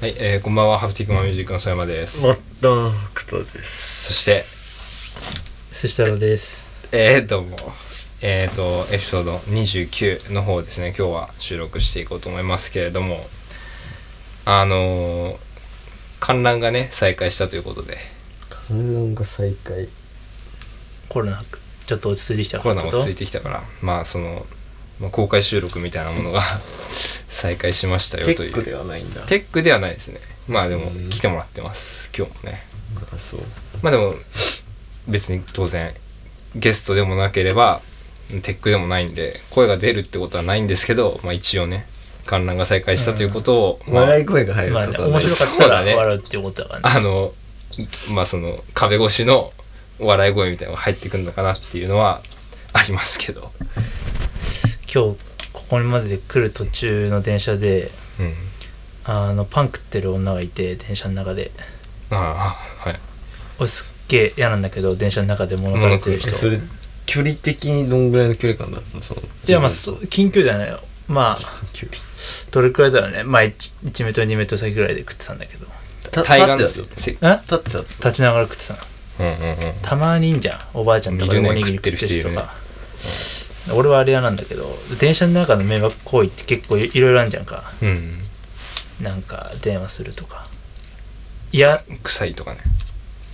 [0.00, 2.24] はい、えー、こんばんは、ハプティックマンミュージックの曽山です。
[2.24, 4.04] まったくとです。
[4.04, 4.44] そして、
[5.72, 6.86] 寿司太郎です。
[6.92, 7.56] えー、どうも、
[8.22, 13.26] えーと、エピソード29の方ですね、今日は収録していこうと思いますけれども、
[14.44, 15.36] あのー、
[16.20, 17.98] 観覧がね、再開したということで、
[18.48, 19.88] 観覧が再開。
[21.08, 21.42] コロナ
[21.86, 24.46] ちょっと落ち着いてきたコロナ落ち着いててきたから、まあ、その、
[25.00, 26.40] まあ、公開収録みたいなものが
[27.38, 28.36] 再開しましたよという。
[28.36, 29.20] テックではないんだ。
[29.22, 30.18] テックではないですね。
[30.48, 32.60] まあでもうん来てもらってます、今日もね。
[33.14, 33.40] あ、そう。
[33.80, 34.14] まあでも
[35.06, 35.94] 別に当然
[36.56, 37.80] ゲストでもなければ
[38.42, 41.86] テックでもないんで声が出るってことはないんですけど、まあ、一応ね
[42.26, 46.82] 観覧が再開したということを、まあ笑い声が入るまあ、ね、面白かったら笑うって思ったからね。
[46.82, 47.32] あの
[48.14, 49.52] まあその壁越しの
[50.00, 52.20] 笑い声みたいなのが入ってくるのかなっていうのは
[52.72, 53.52] ありますけど、
[54.92, 55.27] 今日
[55.68, 58.34] ここまでで来る途中の電車でうん、
[59.04, 61.52] あのパン食ってる女がいて電車の中で。
[62.10, 62.98] ああはい。
[63.58, 66.30] 俺すっげえ嫌なんだけど電車の中で物食べてる人。
[66.30, 66.58] え、それ、
[67.06, 69.02] 距離的にどんぐらいの距離感だったの？
[69.02, 69.20] その。
[69.20, 71.36] いやまあそう近距離だよまあ
[71.72, 71.96] 距離。
[72.50, 73.22] どれくらいだろうね。
[73.22, 73.50] まあ 1,
[73.84, 75.66] 1メートル2メートル先ぐらいで食ってたんだけど。
[76.10, 76.86] た対岸ですよ。
[76.86, 77.16] 立ってせえ？
[77.20, 78.80] た立ってた立ちながら食ってたの。
[79.20, 79.58] うんうんうん。
[79.82, 80.60] たまにいいんじゃん。
[80.74, 82.52] おばあちゃんとかいるねおにぎり食ってる人とか、
[83.74, 84.66] 俺はあれ嫌なんだけど
[85.00, 87.64] 電車の中の迷惑行為って結構いいろいろあるじゃんか。
[87.82, 88.14] うん。
[89.00, 90.46] なんか電話するとか。
[91.52, 91.82] いや。
[92.02, 92.60] 臭いとかね。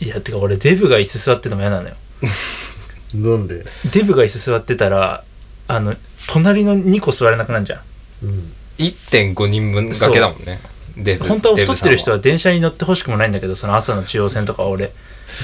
[0.01, 1.95] いやてか俺デブが椅子座ってても嫌なのよ。
[3.15, 3.65] なんで？
[3.93, 5.25] デブが椅子座ってたら
[5.69, 5.95] あの
[6.27, 7.81] 隣の2個座れなくなるじゃん。
[8.25, 8.53] うん。
[8.79, 10.59] 1.5人分だけだもんね。
[10.97, 14.93] デブ本当は太ってる人デは電車に乗ってほしくもないんだけどその朝の中央線とかは俺。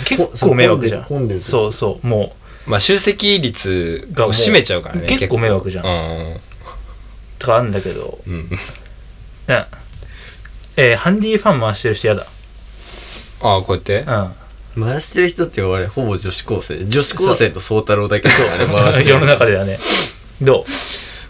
[0.04, 1.40] 結構迷惑じゃん。
[1.40, 2.06] そうそう。
[2.06, 2.36] も
[2.70, 5.84] まあ集積率を占めちゃうからね結構迷惑じゃん。
[5.84, 6.34] うん。
[6.34, 6.40] う
[7.38, 8.18] とかあるんだけど。
[8.26, 8.48] うん。
[10.76, 12.26] えーハンディファン回してる人嫌だ。
[13.42, 14.04] ああこうやって？
[14.76, 14.84] うん。
[14.86, 16.86] 回してる人って俺ほぼ女子高生。
[16.86, 18.28] 女子高生と宗太郎だけ。
[18.28, 19.10] どあれ回してる。
[19.10, 19.78] 世の中ではね。
[20.40, 20.64] ど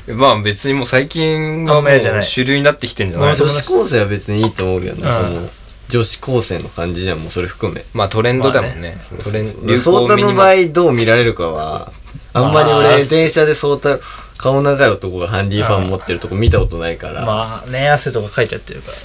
[0.06, 0.14] う？
[0.14, 2.22] まあ別にもう最近はもうあんま嫌じゃない。
[2.22, 3.28] 主流になってきてんじゃない？
[3.28, 5.12] まあ女子高生は別にいいと思うけどね、うん。
[5.12, 5.48] その、
[5.90, 7.84] 女子高生の感じじゃん、もうそれ含め。
[7.92, 11.92] まあトレンドだもんね,、トレン流ソータの場合どう見られるかは、
[12.32, 14.02] あんまりまあ俺電車でソータ、
[14.38, 19.02] 顔長い男がハンディファン持ってるとこ見たことないから、まあね汗とかかいちゃってるからね。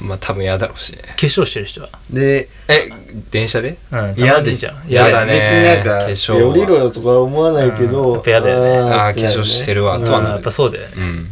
[0.00, 0.92] まあ多分嫌だろうし。
[0.92, 1.88] ね化粧してる人は。
[2.10, 2.88] で、え
[3.30, 3.76] 電車で？
[3.90, 4.56] うん嫌でん。
[4.88, 5.32] 嫌だね。
[5.32, 6.48] 別になんか、化粧は。
[6.50, 8.92] 降りろよとかは思わないけど、うんやっぱ嫌だよね。
[8.92, 10.94] ああ化粧してるわとはなやっぱそうだよね。
[10.96, 11.30] うん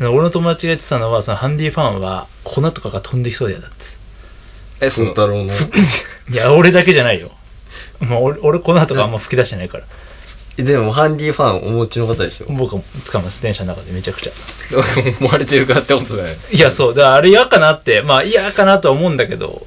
[0.00, 3.76] 俺の友達が言ってたのはそのハンディファンは粉とかが飛んできそうで嫌だって。
[4.80, 5.44] えそのソータロの。
[6.30, 7.30] いや俺だけじゃないよ。
[8.00, 9.84] もう俺俺粉とかあんま吹き出してないから。
[10.56, 12.46] でもハンディファンお持ちの方でしょ？
[12.50, 14.32] 僕も使います電車の中でめちゃくちゃ。
[15.20, 16.28] 思われてるからってことだよ。
[16.28, 16.94] ねいやそう。
[16.94, 19.66] だからあれ嫌かなってまあ嫌かなとは思うんだけど。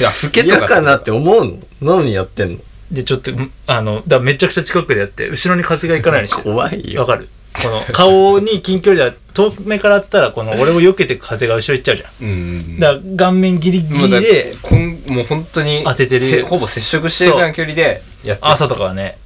[0.00, 1.52] いや老けとか嫌かなって思うの？
[1.82, 2.58] なのにやってんの？
[2.90, 6.42] でちょっとんあのだからめちゃくちゃ近くでやって後ろに風がいかないようにして。
[6.48, 7.02] る怖いよ。
[7.02, 7.06] わ。
[7.06, 7.28] かる？
[7.52, 12.10] この顔に近距離で遠目からやったらこの俺を避けて風が後ろ行っちゃうじゃん。
[12.24, 16.20] うんだから顔面ギリギもうだリでこんもう本当に当ててる。
[16.20, 18.52] せほぼ接触してるぐらいの距離でやってる。
[18.52, 19.18] 朝とかはね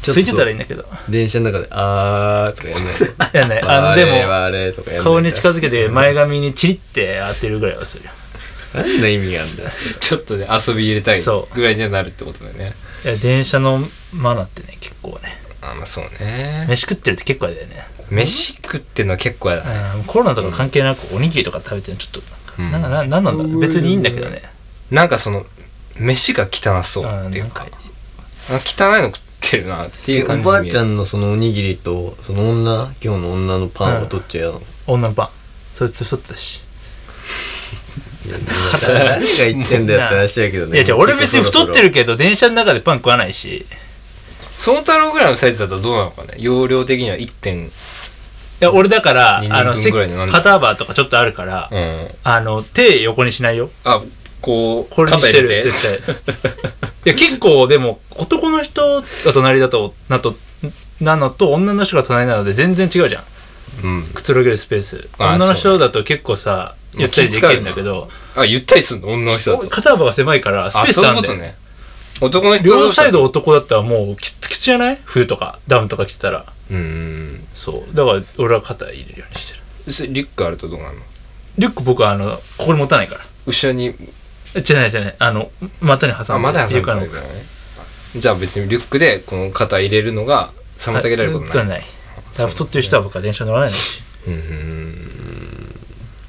[0.00, 0.84] ついてたらいいんだけど。
[1.08, 3.30] 電車の中で、あーとかやんない。
[3.34, 8.10] いやねあのでもあれとかやんない顔に近づけて前髪にチリって当てるぐらいはするよ。
[8.74, 9.64] 何の意味があるんだ。
[9.64, 9.70] よ。
[10.00, 11.54] ちょっとね遊び入れたいそう。
[11.54, 12.72] ぐらいにはなるってことだよね。
[13.04, 13.80] いや電車の
[14.14, 16.66] マナーってね結構ねあまあそうね。
[16.68, 17.86] 飯食ってるって結構嫌だよね。
[18.10, 19.70] 飯食ってんのは結構やだね。
[20.00, 22.22] うんコロナとか関係なくおにぎりとか食べてるのちょっ
[22.56, 22.72] とうん。
[22.72, 24.42] なんかななんなんだろう別にいいんだけどね。
[24.90, 25.46] なんかその
[25.98, 27.66] 飯が汚そうっていうか
[28.50, 30.62] あ汚いの食ってるなっていうお感じに見える。
[30.64, 35.28] ばあちゃんのそのおにぎりと、その女、今日の女のパンはどっちやの、女のパン。
[35.74, 36.62] そいつ太ってたし。
[38.86, 40.76] 誰が言ってんだよって話やけどね。
[40.76, 41.88] いや違う俺別に太ってる。
[41.88, 43.58] るけど電車の中でパン食わないし。
[43.58, 43.66] い
[44.56, 46.34] その太郎ぐらいのサイズだとどうなのかね？
[46.38, 47.70] 容量的には1点
[48.60, 50.26] や俺だからあのせ分ぐらいでなん。
[50.28, 52.08] だ肩幅とかちょっとあるからうん。
[52.22, 53.70] あの手横にしないよ。
[53.84, 54.02] あ
[54.40, 55.70] こうこれにしてる肩入れて？
[55.70, 56.14] 絶対。
[57.04, 60.36] いや結構でも男の人が隣だとなと
[61.00, 63.24] なのと女の人が隣なので全然違うじゃん。
[63.84, 64.02] うん。
[64.14, 65.08] くつろげるスペース。
[65.18, 68.08] あ女の人だと結構さゆったりできるんだけど。
[68.36, 69.08] あゆったりすんの？
[69.08, 69.68] 女の人だと。
[69.68, 71.58] 肩幅が狭いからスペあースそういうことあるんだよね
[72.22, 74.98] 男の人両サイド同男だったらもうきつきつじゃない？
[75.04, 76.46] 冬とかダウンとか着てたら。
[76.70, 77.94] うんそう。
[77.94, 79.92] だから俺は肩入れるようにしてる。
[79.92, 81.02] それリュックあるとどうなるの？
[81.58, 83.20] リュック僕はあのここに持たないから。
[83.46, 83.94] 後ろに？
[84.62, 87.06] じゃないじゃないあの股に挟あむまだ挟む床の。
[87.06, 87.28] からね
[88.16, 91.68] じゃあ別にリュックでこの肩入れるのが妨げられることない。
[91.68, 91.80] ない。
[91.80, 91.84] だ
[92.36, 94.02] から太ってる人は僕は電車乗らないし。
[94.26, 94.94] うん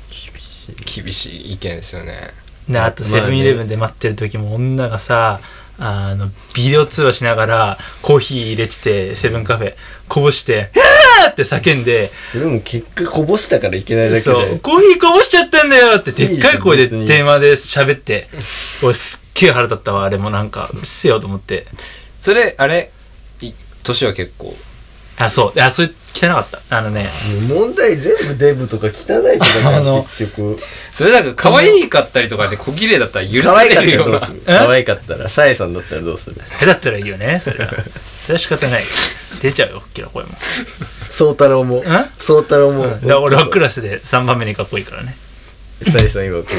[0.10, 0.30] し
[0.70, 1.02] い。
[1.04, 2.30] 厳しい意見ですよね。
[2.70, 5.42] であとセブンイレブンで待ってる時も女がさ
[5.80, 9.74] あのビデオ通話しながらコーヒー入れててセブンカフェ
[10.08, 10.70] こぼして
[11.24, 18.28] 「あー!」って叫んでそれも結果こぼしたからいけないだけそうでコーヒーこぼしちゃったんだよってでっかい声で電話で喋って
[18.84, 21.66] 俺すっげえ腹立ったわあれもなんかうっせえよと思って。
[22.20, 22.90] それあれ
[23.42, 23.52] い
[23.84, 24.56] 年は結構？
[25.18, 25.60] あそう。
[25.60, 26.78] あそれ汚かった。
[26.78, 27.08] あのね。
[27.48, 30.58] 問題全部デブとか汚いとかあの結局。
[30.92, 34.58] それなんか可愛かったりとかで小綺麗だったら許さ可愛かっれるようなたらどうする？
[34.58, 36.36] 可愛かったらさえさんだったらどうする？
[36.46, 37.72] それだったらいいよねそれは。
[37.72, 38.84] それは仕方ない。
[39.42, 40.30] 出ちゃうよ大きな声も。
[41.10, 41.84] 宗太郎も。
[42.20, 42.84] 宗太郎も。
[42.86, 45.16] だから俺はクラスで3番目にかっこいいからね。
[45.84, 46.50] さえさん曰く。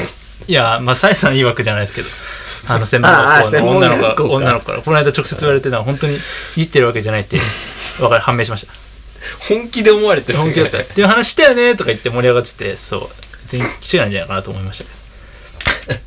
[0.47, 2.07] いやまあサイさん曰くじゃないですけど
[2.67, 4.81] あの専門学校の女の子女の子から。
[4.81, 6.19] この間直接言われてた本当にい
[6.57, 7.37] じってるわけじゃないって
[7.99, 8.73] 分 かる判明しました。
[9.47, 13.09] 本気で思われてる本気だったっていう話したよねとか言って盛り上がっててそう
[13.47, 15.99] 全然違うんじゃないかなと思いましたけ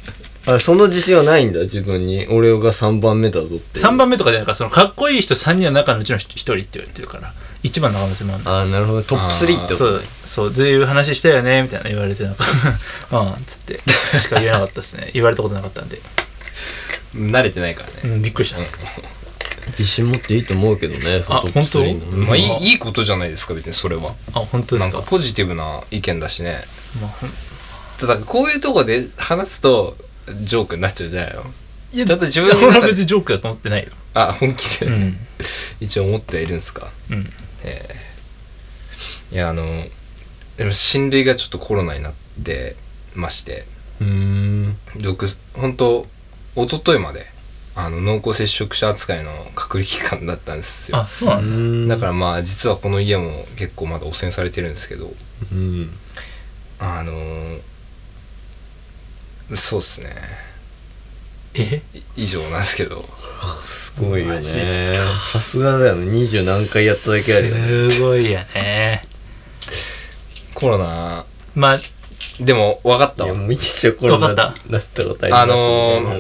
[0.53, 2.27] あその自信はないんだ自分に。
[2.31, 7.33] 俺が3番目だぞってど3番目とかじゃないからそのかっこいい人3人の中のうちの1人って言われてるから
[7.63, 9.03] 一番の可能性もあるああなるほど。
[9.03, 9.77] トップ3ってこと。
[9.77, 12.45] そうそうそういう話したよねみたいな言われてなんか
[13.13, 13.81] うんつって。
[14.17, 15.11] しか言えなかったですね。
[15.13, 16.01] 言われたことなかったんで、
[17.15, 18.15] 慣れてないからね。
[18.17, 18.59] うん、びっくりした、
[19.69, 22.27] 自信持っていいと思うけどねそのあトップ3の。
[22.27, 24.15] まあいいいいことじゃないですか別にそれは。
[24.35, 24.97] あ本当ですか？
[24.97, 26.59] なんかポジティブな意見だしね。
[27.01, 27.31] まあほん
[27.99, 29.97] ただこういうとこで話すと
[30.43, 31.43] ジョークになっちゃうんじゃないの？
[31.93, 33.91] いやちゃんと自分の中で別にジョークだと思ってないよ。
[34.15, 35.17] あ本気で、うん。
[35.81, 36.89] 一応思ってはいるんですか？
[37.11, 37.31] うん。
[39.31, 39.85] いやあの
[40.57, 42.15] でも親類がちょっとコロナになっ
[42.45, 42.77] て
[43.15, 43.65] まして。
[44.01, 44.77] うーん。
[45.05, 46.07] 僕本当
[46.65, 47.27] 一昨日まで
[47.75, 50.99] あの濃厚接触者扱いの隔離期間だったんですよ。
[50.99, 51.95] あそうなんだ。
[51.95, 55.13] だからまあ実はこの家も結構まだ汚染されてるんですけど
[55.53, 55.91] うん。
[56.81, 57.61] あのー
[59.57, 60.15] そうっすね。
[61.55, 61.81] え？
[61.95, 63.03] い以上なんですけど。
[63.67, 64.43] すごいよね。
[64.43, 66.13] さすがだよね。
[66.13, 67.57] 20何回やっただけあるよ
[67.87, 67.91] ね。
[67.91, 69.01] すごいやね。
[70.53, 71.25] コロナ
[71.55, 71.79] まあ
[72.41, 73.31] でも分かったわ。
[73.31, 75.55] いやもう一生コロナわかっなったことありますあの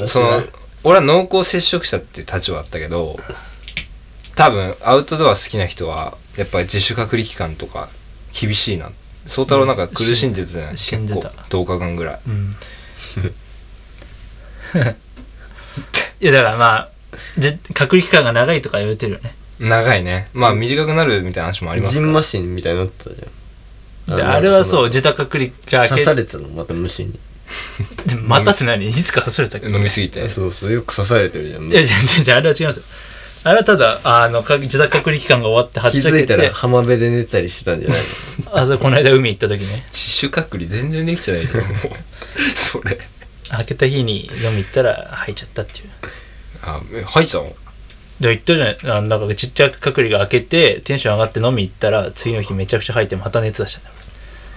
[0.00, 0.42] ーその
[0.84, 3.18] 俺は濃厚接触者っていう立場あったけど
[4.36, 7.88] 多分アウトドア好きな人はやっぱり自主隔離期間とか
[8.32, 8.90] 厳しいな。
[9.26, 11.28] 宗太郎なんか苦しんでたじゃない、死んでた。
[11.30, 12.20] 結構10日間ぐらい。
[12.26, 12.50] うん。
[16.20, 16.88] いやだからまあ
[17.36, 19.34] じ隔離期間が長いとか言われてるよね。
[19.58, 20.28] 長いね。
[20.32, 23.28] まあ短くなるみたいな話もありますジンからマシンみたいになってたじゃん
[24.16, 26.48] でのあれはそうの自宅隔離が明け刺されてたの？
[26.48, 27.18] また虫に。
[28.06, 28.88] でもまたって何？
[28.88, 29.76] いつか刺されてたっけ？
[29.76, 30.28] 飲みすぎて。
[30.28, 31.70] そうそうよく刺されてるじゃん。
[31.70, 32.82] いや、違う違う違う、あれは違いますよ。
[33.44, 37.98] あれはただ、あの、か自宅隔離期間が終わって、はっ気ちゃけて、づいたら浜辺で寝たりしてたんじゃない
[38.52, 41.64] あ、それこの間海行った時ね、自主隔離全然できてないよもう
[42.56, 42.98] それ。
[43.50, 45.90] 開けた日に飲み行ったら吐いちゃったっていう。
[46.62, 47.44] あえ入ってたの？
[48.20, 53.80] で、言ったじゃない、あの、なんかちっちゃく隔離が開けて、テンション上がって飲み行ったら、次の日めちゃくちゃ吐いて、また熱出した。
[53.80, 53.94] んだよ。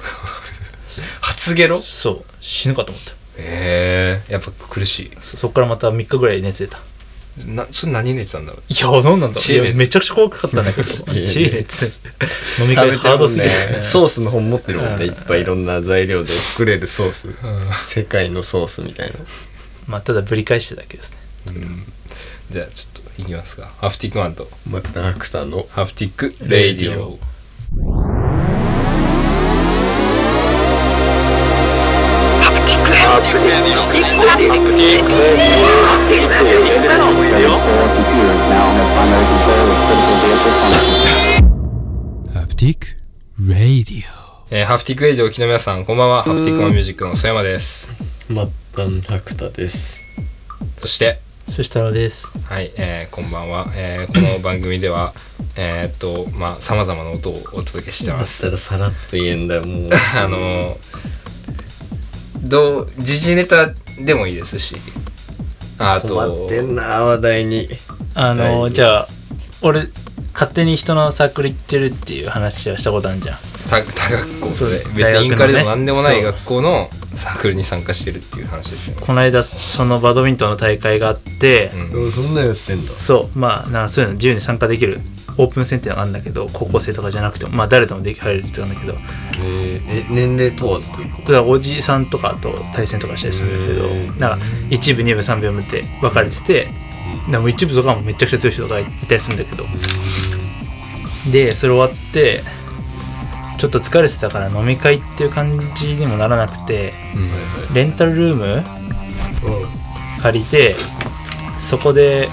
[1.22, 1.80] 初ゲロ？
[1.80, 3.12] そう、死ぬかと思った。
[3.38, 4.32] へえ。
[4.32, 6.80] やっぱ苦しそそっからまた3日ぐらい熱出た。
[7.38, 8.62] いなそれ何寝てたんだろう？
[8.68, 12.00] いや、なんなんだ知恵熱いやめちゃくちゃ怖かったんだけど、いやいや知恵熱。
[12.62, 13.50] 飲み会ハードすぎる。
[13.84, 15.06] ソースの本持ってるもんね。
[15.06, 15.12] うん。
[15.12, 17.30] いっぱいいろんな材料で作れるソース。
[17.88, 19.16] 世界のソースみたいな。
[19.88, 21.18] まあ、ただぶり返してただけですね。
[22.52, 23.72] じゃあちょっといきますか。
[23.78, 24.50] ハフティックマンと。
[24.70, 25.66] またアクターの。
[25.72, 27.18] ハフティックレイディオ
[33.12, 33.18] ハ
[42.48, 42.88] プティック・
[43.38, 44.04] ラディ
[44.50, 46.24] えーハフティックレイディオをきの皆さんこんばんは。
[46.24, 47.92] ハフティックマンミュージックの曽山です。
[48.32, 50.06] マッタンアクターです。
[50.78, 51.20] そして？
[51.48, 52.32] 寿司太郎です。
[52.46, 55.12] はい、えーこんばんは、えーこの番組では
[55.58, 58.44] えーっとまあさまざまな音をお届けしてだっます。
[58.44, 59.90] たらさらっと言えんだよもう。
[60.18, 61.21] あのー
[62.44, 63.72] どう時事ネタ
[64.04, 64.76] でもいいですし。
[65.78, 67.68] あと困ってんな話題に。
[68.14, 69.08] あの、はいじゃあ、
[69.62, 69.88] 俺、
[70.34, 73.38] 勝手に人のサークル行ってるっていう話はしたことあるじゃん。
[73.70, 79.02] 他他学校そうで別大学のねにインカレでも何でもない学校のサークルに参加してるっていう話ですよね。
[79.06, 82.12] この間、そのバドミントンの大会があって、うん。
[82.12, 82.34] そん。
[82.34, 85.00] なやってんだそう、まあ、なんかそういうの自由に参加できる
[85.38, 88.96] オープン戦っていうのがあるんだけど、高校生とかじゃなくても、まあ誰でもでき入れるって言うんだけど、
[89.44, 89.84] えー。
[89.88, 91.34] え年齢問わずというか？
[91.34, 96.70] らおじさんとかと対戦とかしたりするんだけど、なんか1部、2部、3部読めて分かれてて、
[97.30, 99.66] でも1部とかもめちゃくちゃ強い人とかいたりするんだけど、
[101.32, 102.44] で、それ終わって、
[103.62, 106.94] ちょっと疲れてたから飲み会っていう感じにもならなくて
[107.76, 108.64] レンタルルーム
[110.24, 110.74] 借りて
[111.60, 112.28] そこで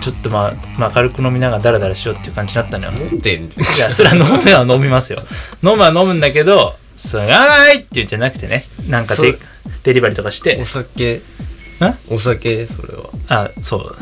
[0.00, 2.92] ちょっとまあ、まあ、明るく飲みながらダラダラしようっていう感じになったのよ。
[2.92, 3.92] 飲んでんじゃん。
[3.92, 5.20] それは飲むは飲みますよ。
[5.62, 8.64] 飲むは飲むんだけど「そうやばい!」っていうんじゃなくてね。
[8.88, 9.38] なんかデ
[9.82, 10.56] デリバリーとかして。
[10.62, 11.16] お酒。
[11.16, 11.22] ん
[12.08, 13.10] お酒それは。
[13.28, 13.96] あそう。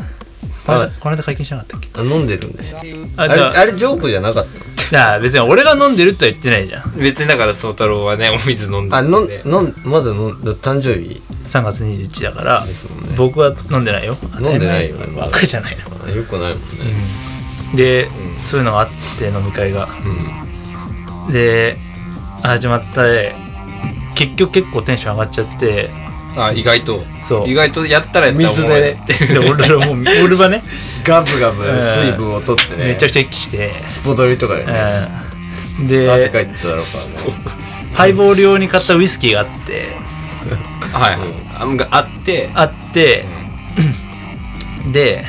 [0.65, 0.73] こ
[1.09, 1.89] の間解禁しなかったっけ？
[1.93, 2.79] あ飲んでるんですよ。
[3.17, 4.49] ああれだあれジョークじゃなかった
[4.91, 6.97] のだから別に俺が飲んでるとは言ってないじゃん。
[6.97, 9.41] 別にだから宗太郎はねお水飲んであ飲んで。
[9.45, 13.15] 飲んまだ飲んだ誕生日？3月21だからですもんね。
[13.17, 14.17] 僕は飲んでないよ。
[14.39, 14.97] 飲んでないよ。
[15.15, 15.77] 若いじゃない。
[15.77, 16.65] のあよくないもんね。
[17.75, 18.07] で、
[18.43, 18.87] そういうのがあっ
[19.19, 19.87] て飲み会が。
[21.31, 21.77] で
[22.43, 23.33] 始まったで
[24.15, 25.89] 結局結構テンション上がっちゃって
[26.37, 27.03] あ意外と。
[27.23, 27.49] そう。
[27.49, 28.97] 意外とやったらやったら水でね。
[29.07, 30.63] で俺らもう俺はね。
[31.03, 32.85] ガブガブ水分を取ってね。
[32.89, 35.07] めちゃくちゃ息して、スポドリとかでね。
[35.79, 36.83] うん、で汗かいてただろう
[37.43, 37.61] からね
[37.93, 39.95] ハイボール用に買ったウイスキーがあって。
[40.93, 41.29] はいはい。
[41.59, 42.49] あがあって。
[42.53, 43.25] あって、
[44.91, 45.25] で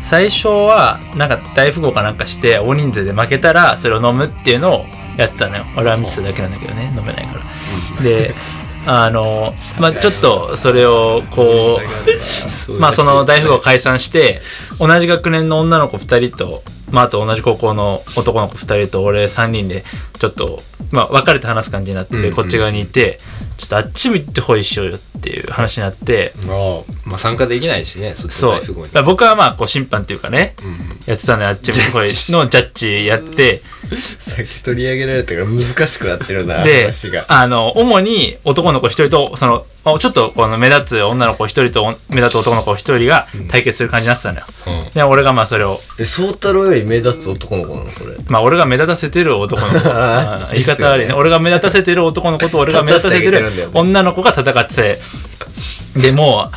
[0.00, 4.84] 最初はなんか大富豪かなんかして大人数で負けたらそれを飲むっていうのを
[5.16, 5.64] やってたのよ。
[5.76, 6.92] 俺は見てただけなんだけどね。
[6.96, 8.02] 飲めないから。
[8.02, 8.34] で
[8.86, 11.78] あのまあちょっとそれをこ
[12.68, 14.40] うまあその大富豪解散して
[14.86, 19.84] 同じ学年の女の子2人とまああと同じ高校の男の子2人と俺3人で
[20.18, 20.60] ちょっと
[20.90, 23.18] まあ別れて話す感じになって、うんうんこっち側にいて
[23.58, 26.32] ちょっとあっち向いてほいしようよっていう話になって
[27.06, 28.60] まあ参加できないしねそう。
[29.04, 30.56] 僕はまあこう審判っていうかね、
[31.06, 33.62] やってたのよあっち向いてほいのジャッジやって。
[33.96, 37.24] さっき取り上げられたから難しくなってるなで話が。
[37.28, 45.78] あの主に男の子一人とそのあちょっとこの目立つ女の子一人と目立つ男の子一人が対決する感じになってたのよ、うんで俺がまあそれを。
[45.98, 48.16] え宗太郎より目立つ男の子なのこれ。
[48.28, 49.78] まあ俺が目立たせてる男の子。
[50.52, 51.12] 言い方悪いね。
[51.14, 53.90] 俺が目立たせてる男の子と俺が目立たせてる立たせてあげてるんだよね。
[53.92, 54.74] 女の子が戦って。
[54.74, 54.98] て
[56.00, 56.50] でも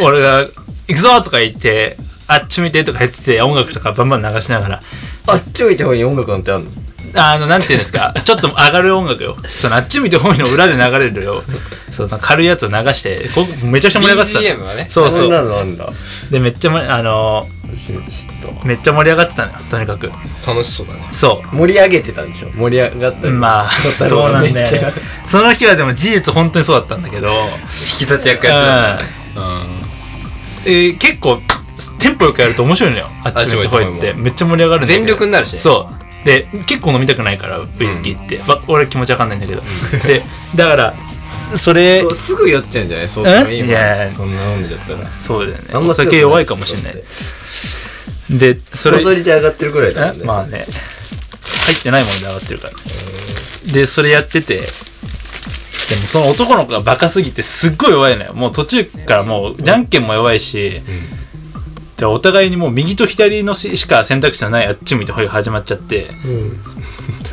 [0.00, 0.40] う俺が
[0.88, 4.80] 「行くぞ!」とか言って「あっち見て」とか言ってて音楽とかバンバン流しながら。
[5.28, 6.70] あっち向いて方に音楽なんてあんの？
[7.14, 9.36] あの、なんていうんですか、 ちょっと上がる音楽よ。
[9.48, 11.42] そのあっち見て方の裏で流れるよ。
[11.90, 14.38] そう、なんか軽いやつを流して、こめちゃくちゃ盛り上がってた。
[14.40, 14.44] の。
[14.46, 14.86] BGM はね。
[14.90, 15.46] そうそそんなう。
[15.46, 15.88] のあんだ。
[16.30, 20.10] で、めっちゃあの初めて知ったわめっちゃ盛り上がってたのよ、とにかく。
[20.46, 21.00] 楽しそうだね。
[21.10, 22.48] そ盛り上げてたんでしょ？
[22.56, 23.68] 盛り上がったまあ、
[24.08, 24.92] そうなんだよね。
[25.26, 29.52] その日はでも事実本当にそうだったんだけど、引き立て役やってたね
[30.64, 31.40] えー結構、
[31.98, 33.08] テンポよくやると面白いのよ。
[33.24, 34.12] あっち見てほいって。
[34.14, 34.98] めっちゃ盛り上がるんだけど。
[35.00, 35.58] 全力になるしね。
[35.58, 39.62] そうで結構飲みたくないからウイスキーって、わ俺気持ちわかんないんだけど、
[40.06, 40.22] で
[40.56, 40.94] だから
[41.56, 43.08] それそうすぐ酔っちゃうんじゃない？
[43.08, 43.58] 宗太郎え？
[43.58, 43.68] 今。
[43.68, 45.10] いやそんな飲んじゃったら。
[45.10, 45.74] そうだよね。
[45.88, 47.02] お酒弱いかもしれない。
[48.38, 50.22] でそれ踊りで上がってるぐらいだもんね。
[50.22, 50.26] え？
[50.26, 50.64] まあね。
[50.64, 52.72] 入ってないもので上がってるから。
[52.72, 52.78] ね
[53.72, 54.66] でそれやっててでも
[56.06, 58.34] その男の子がバカすぎてすっごい弱いのよ。
[58.34, 60.82] もう途中からもうじゃんけんも弱いし、
[62.02, 66.10] でお互いにもう右と左のししか選択肢のないあっち向いてほいが始まっちゃって、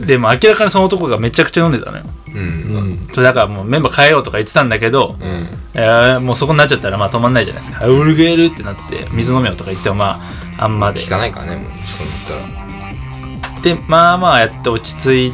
[0.06, 2.04] でも明らかにその男がめちゃくちゃ飲んでたのよ。
[2.28, 2.38] うん。
[2.38, 3.08] うん。
[3.08, 5.48] だからもうメンバー変えようとか言ってたんだけど、うん。
[5.74, 7.84] えーもうそこになっちゃったらまあ止まんないじゃないですか。
[7.84, 10.20] あ俺がやるってなって水飲めよとか言ってもま
[10.60, 11.00] ああんまで。
[11.00, 11.10] 聞。
[11.10, 13.62] かないからねもうそう言ったら。
[13.64, 15.34] でまあまあやって落ち着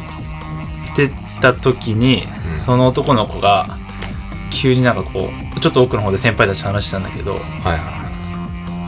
[0.96, 1.10] て
[1.42, 2.22] た時に、
[2.64, 3.66] その男の子が
[4.50, 8.05] 急になんかこうちょっと奥の方で先輩たちと話してたんだけどはいはいはい「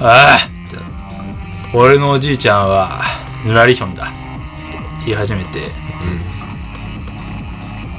[0.01, 0.77] ああ!」って
[1.77, 3.03] 「俺のおじいちゃんは
[3.45, 4.13] ぬらりひょんだ」
[5.05, 5.71] 言い始めて、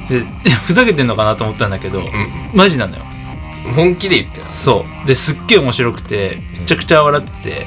[0.08, 0.24] で
[0.64, 2.08] ふざけてんのかなと思ったんだけど、
[2.54, 3.02] マジなのよ。
[3.74, 5.06] 本気で言ってたそう。
[5.06, 7.66] ですっげえ面白くてめちゃくちゃ笑ってて。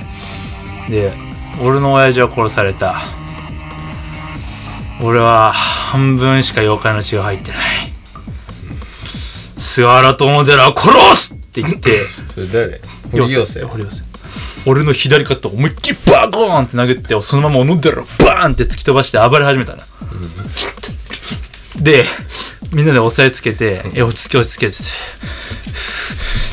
[0.90, 1.14] で
[1.62, 3.02] 俺の親父は殺された。
[5.02, 7.60] 俺は半分しか妖怪の血が入ってない。
[9.58, 12.08] 菅原友寺を殺すって言って。
[12.34, 12.82] それ誰？
[13.12, 14.13] 堀陽陽生生堀陽生
[14.66, 19.82] 俺の左肩を思いっきりバコーンって投げてそのまま小野寺をバーンって突き飛ばして暴れ始めたの、
[21.82, 22.06] で
[22.74, 24.92] みんなで押さえつけて「え落ち着け落ち着け」っつって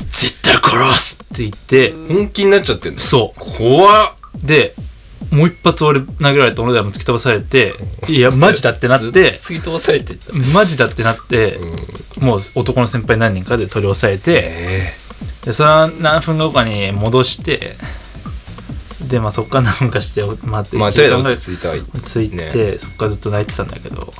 [0.10, 3.40] 「絶対殺す!」って言って本気になっちゃってんのそう。
[3.40, 4.14] 怖っ。
[4.42, 4.74] で
[5.30, 7.74] もう一発俺投げられて小野寺も突き飛ばされて
[8.08, 10.16] いやマジだってなって突き飛ばされて。
[10.52, 11.58] マジだってなって、
[12.18, 14.94] もう男の先輩何人かで取り押さえて、え
[15.44, 17.76] でそれは何分後かに戻して
[19.10, 20.38] でまあそっから何分かして待っ
[20.70, 21.80] てえまあとりあえず落ち着いたい。
[21.80, 24.12] 落ち着いて、そっからずっと泣いてたんだけど。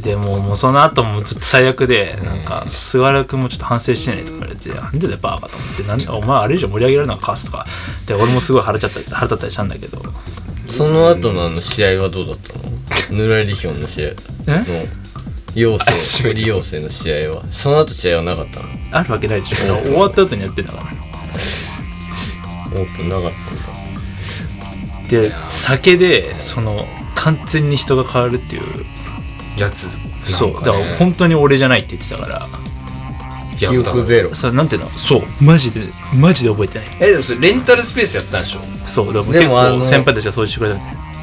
[0.00, 5.82] でもうもうその後もずっと最悪でなんか菅原君もちょっと反省してねとか言われてなんでだよバーカと思って。
[5.82, 7.66] なんでお前あれ以上盛り上げられるのかカスとか。
[8.06, 10.02] で俺もすごい腹立った腹立ったりしたんだけど。
[10.68, 12.56] その後のあの試合はどうだった
[13.10, 13.18] の？
[13.18, 14.14] ヌラリヒョンの試合の
[15.54, 17.42] 陽あ性閉めた鳥陽性の試合は。
[17.50, 18.68] その後試合はなかったの？
[18.92, 19.82] あるわけないでしょ。
[19.82, 20.84] 終わった後にやってんだから
[22.72, 23.32] オープンなかったん
[25.02, 25.08] だ。
[25.08, 28.62] で酒でその完全に人が変わるっていう
[29.56, 29.88] やつ
[30.20, 32.46] そうだから本当に俺じゃないって言ってたから。
[33.58, 34.34] 記憶ゼロ。
[34.34, 34.88] それなんていうの？
[34.90, 35.82] そうマジで
[36.18, 36.88] マジで覚えてない。
[37.00, 38.60] えでもそれレンタルスペースやったんでしょ？
[38.86, 40.80] そうでもあの構先輩たちが掃除してくれた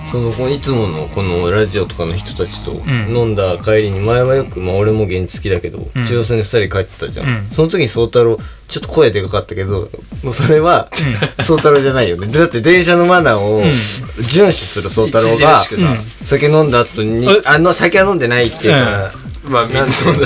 [0.07, 3.15] そのいつものこのラジオとかの人たちとん。
[3.15, 5.83] 飲んだ帰りに前はよく、まあ、俺も現地好きだけどん。
[6.05, 7.49] 中央線で2人帰ってたじゃん、うん。
[7.51, 8.37] その時に宗太郎
[8.67, 9.89] ちょっと声でかかったけど
[10.23, 10.89] もうそれは
[11.39, 12.27] 宗太郎じゃないよね。
[12.27, 15.59] だって電車のマナーを遵守する宗太郎が
[16.23, 19.11] 酒飲んだ後にえあの酒は飲んでないっていうか、
[19.49, 19.65] まあ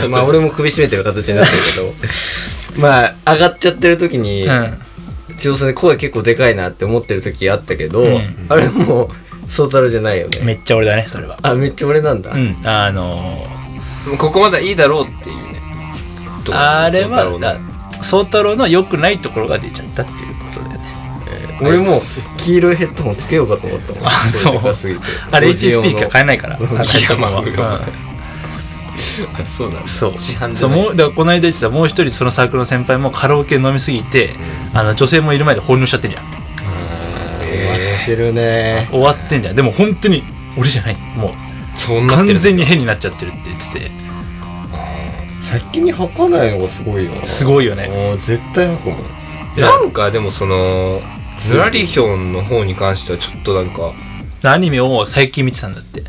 [0.10, 4.78] まあ俺も首絞めてる形になってるけど まあ上がっちゃってる時に、うん。
[5.38, 8.36] 中央線で声結構でかいなって思ってる時あったけど、ん。
[8.50, 10.40] あれもう宗太郎じゃないよね。
[10.44, 11.38] めっちゃ俺だねそれは。
[11.44, 13.46] あめっちゃ俺なんだ、うんあの
[14.18, 15.60] ここまでいいだろうっていうね。
[16.52, 17.26] あれは
[18.02, 18.68] 宗太郎の。
[18.68, 21.58] 良くないところが出ちゃったっていうことだよね。
[21.62, 22.02] 俺もう
[22.40, 24.08] 黄色いヘッドホンつけようかと思ったもん。
[24.08, 24.56] あそう。
[25.32, 27.82] あれ HP しか買えないからヘッドホンは。
[29.46, 29.88] そうなんだ。
[29.88, 30.14] そう。
[30.18, 30.84] 市販じそうゃない。
[30.84, 34.34] もうだからこの間言ってたもう一人そのサークルの先輩もカラオケ飲みすぎて、
[34.74, 36.24] あの女性もいる前で放尿しちゃってんじゃん
[37.54, 38.88] えしてるね。
[38.92, 39.56] 終わってんじゃん。
[39.56, 40.24] でも本当に
[40.58, 40.96] 俺じゃない。
[41.16, 43.92] もうーそうな完る全に変になっちゃってるって言ってて。
[45.42, 47.88] 先に吐かないのがすごいよなすごいよね。
[47.88, 49.06] もう絶対吐くもん。
[49.58, 51.02] なんかでもその
[51.50, 53.92] ヌラリヒョンの方に関してはちょっとなんか
[54.44, 56.04] アニメを最近見てたんだって。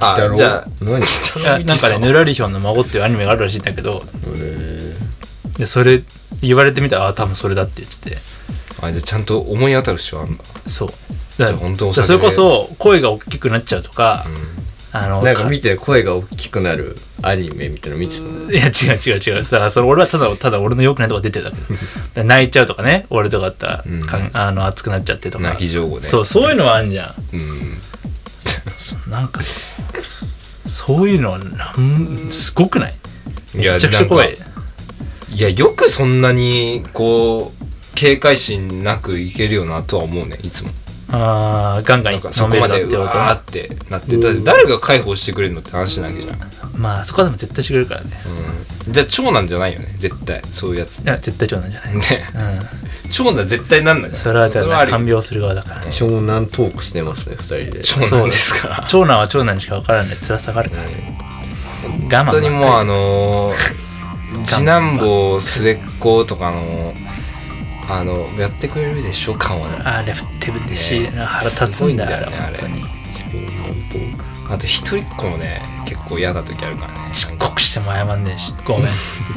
[0.00, 1.64] あじゃあ何？
[1.64, 4.02] なんかね「ヌラリヒョンの孫」っていうアニメがあるらしいんだけど。
[4.26, 4.40] 俺
[5.58, 6.02] でそれ
[6.40, 8.16] 言われてみたらあ多分それだって言ってて
[8.82, 10.88] あじゃあちゃんと思い当たる節はあんだそう。
[11.36, 12.06] じゃだからあ本当お酒で。
[12.06, 14.24] それこそ声が大きくなっちゃうとか、
[14.92, 18.50] あのなんか見て声が大きくなるアニメみたいなの見てたの？
[18.50, 19.42] いや違う違う違う。
[19.42, 21.76] だからそれ俺はただただ俺の良くないとこ出てるだけだか
[22.16, 24.00] ら泣いちゃうとかね俺とかだったら、ん。
[24.02, 25.44] かんあの熱くなっちゃってとか。
[25.44, 26.02] 泣き上手ね。
[26.02, 27.36] そうそういうのはあんじゃん。
[27.36, 27.78] うん。
[28.76, 29.60] そなんかそ
[30.66, 32.94] そういうのはなんすごくない？
[33.54, 34.36] めいやちゃくちゃ怖い。
[35.30, 37.61] いやよくそんなにこう
[38.02, 40.70] 警戒心なくいけるよなとは思うねいつも。
[41.12, 46.38] あーガンガンなんかそこまでうわーってなってだって誰が介抱してくれるのって話なわけじゃん、
[46.76, 48.10] まあそこはでも絶対してくれるからね。
[48.86, 50.98] うん、じゃあ長男じゃないよね絶対そういうやつ。
[50.98, 52.00] いや絶対長男じゃない、ね。
[53.04, 55.82] うん、長男絶対なんないそれはだから、看病する側だから。
[55.82, 57.82] ね湘南トークしてますね二人で。
[57.84, 58.68] 長男ですか？
[58.68, 60.16] ら長男は長男にしか分からない。
[60.16, 60.88] 辛さがあるから。
[60.88, 61.18] ね
[61.84, 63.82] 我慢本当にもうあののー
[64.44, 66.94] 次男坊末っ子とかの
[67.92, 69.98] あのやってくれるでしょ感は。
[69.98, 71.10] あれ振ってるでし、ね。
[71.10, 72.84] 腹立つんだよすごいんだよね本当に。
[74.50, 76.94] あと一人っ子もね結構嫌な時あるからね。
[77.10, 78.54] 遅刻しても謝んねえし。
[78.64, 78.86] ごめん。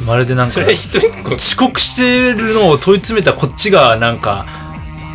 [0.05, 1.35] まるでなんか それ一人っ子。
[1.35, 4.45] 遅刻してるのを問い詰めたこっちがなんか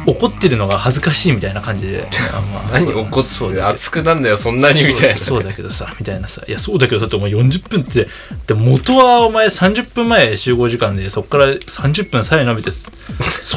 [0.06, 2.04] 怒ってるのが恥ずかしいみたいな感じで。
[2.32, 2.60] あま。
[2.60, 5.16] あ何怒ってそうだ熱くなんだよそんなにみたいな。
[5.16, 8.08] そうだけどさみたいなさいやそうだけどさってお前40分って
[8.46, 12.88] で元はお前30分前集合時間でそっから30分さらに伸びてそ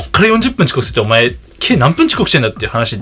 [0.01, 2.99] っから40分遅刻するってお前計何分遅刻してんだっていう話。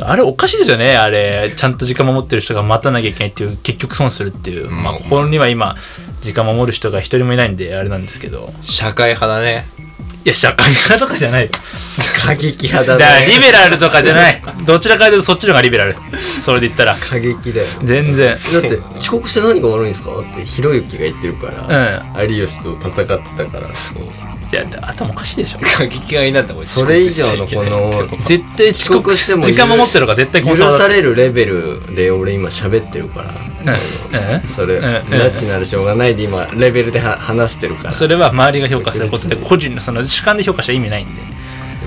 [0.00, 1.52] あれおかしいですよねあれ。
[1.54, 5.76] ちゃんと時間守ってる人が待たなきゃいけないっていう結局損するっていう、まあここには今
[6.22, 8.52] 時間守る人が一人もいないんであれなんですけど。
[8.62, 9.66] 社会派だね
[10.24, 11.50] いや社会派とかじゃないよ。
[12.24, 14.40] 過激派だからリベラルとかじゃない。
[14.64, 15.96] どちらかというとそっちの方がリベラル。
[16.40, 16.96] それで言ったら。
[16.96, 18.28] 過激だよ全然。
[18.34, 20.10] だって遅刻して何が悪いんですか？
[20.20, 23.68] ってひろゆきが言ってるから、有吉と戦ってたから。
[23.68, 25.58] いや頭おかしいでしょ。
[25.58, 33.30] 過激派になったらそれ以上のこの絶対遅遅刻し刻しても時間守ってるから絶対許されるレベルで俺今喋ってるから。
[33.30, 33.51] うん
[34.54, 37.92] それうんナチならしょうがないで今レベルでは話してるから。
[37.92, 41.12] それは周りが評価することで個人のその主観で評価したら意味ないんで。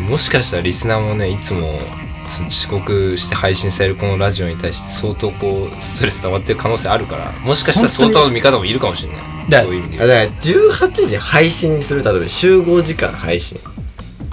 [0.09, 1.79] もしかしたらリスナーもねいつも
[2.27, 9.21] その遅刻して配信されるこのラジオに対して相当こうストレス溜まってる可能性あるからもしかしたら相当の見方もいるかもしれない。
[9.49, 10.07] だそういう意味で。
[10.07, 13.59] だから18時配信にする例えば集合時間配信。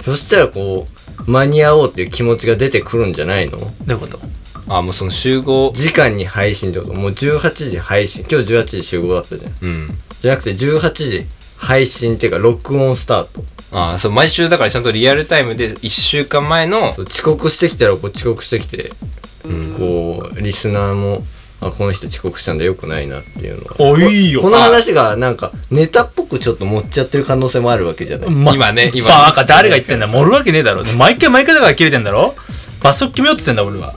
[0.01, 0.87] そしたらこ
[1.27, 3.57] う間に合おうっていう気持ちが出てくるんじゃないの？
[3.59, 4.19] どういうこと？
[4.67, 5.71] あもうその集合。
[5.75, 6.93] 時間に配信ってこと？
[6.93, 8.25] もう18時配信。
[8.29, 9.51] 今日18時集合だったじゃん。
[9.61, 9.97] うん。
[10.21, 11.25] じゃなくて18時
[11.57, 13.43] 配信っていうか録音スタート。
[13.75, 18.91] あそう毎週だからちゃんとリアルタイムで1週間前のそう遅刻してきたらこう遅刻してきて、
[19.77, 21.23] こうリスナーも
[21.59, 23.75] あこの人遅刻したんだよくないなっていうのは。
[23.79, 24.41] おいいよ。
[24.41, 30.07] この話がなんかネタっぽくちょっと持っちゃってる可能性もあるわけじゃない、ま今ね今バカ誰が言ってんだ。
[30.07, 30.83] 盛るわけねえだろ。
[30.97, 32.35] 毎回毎回だから切れてんだろ。
[32.83, 33.95] 罰則決めようって言ってんだ俺は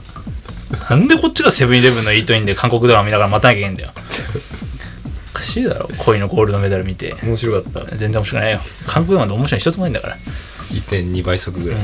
[0.89, 3.91] なんでこっちがセブンイレブンのイートインで韓国ドラマ見ながら待たなきゃいけないんだよ。
[5.33, 5.89] おかしいだろ。
[5.97, 7.15] 恋のゴールドメダル見て。
[7.23, 7.95] 面白かった。
[7.95, 8.59] 全然面白くないよ。
[8.87, 10.15] 韓国ドラマで面白いの一つもないんだから。
[10.15, 11.79] 1.2倍速ぐらい、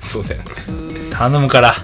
[0.00, 0.50] そうだよね。
[1.10, 1.74] 頼むから。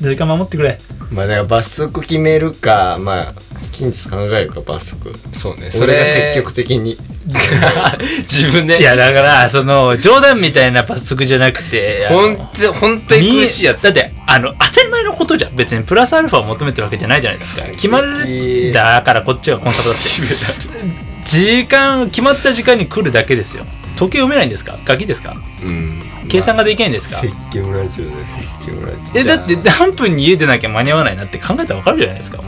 [0.00, 0.78] 時間守ってくれ。
[1.10, 3.34] まあだから罰則決めるかまあ
[3.76, 5.12] 近日考えるか罰則。
[5.34, 5.70] そうね。
[5.70, 6.96] それが積極的に。
[8.22, 13.82] 自分でいやだからその冗談みたいな罰則じゃなくてあのほんと本当に苦しいやつ。
[13.82, 15.56] だってあの当たり前のことじゃん。
[15.56, 17.62] 別にプラスアルファを求めてるわけじゃないじゃないですか。
[17.62, 20.84] 決まるだからこっちがコンサバだって
[21.24, 23.66] 時間決まった時間に来るだけですよ。
[23.96, 24.78] 時計読めないんですか？
[24.84, 25.34] ガキですか？
[25.62, 26.02] うん。
[26.28, 28.34] 計算ができないんですか、説教ラジオです。
[28.64, 32.38] 説教ラジえだって何分に家出なきゃ間に合わないなって考えたら分かるじゃないですか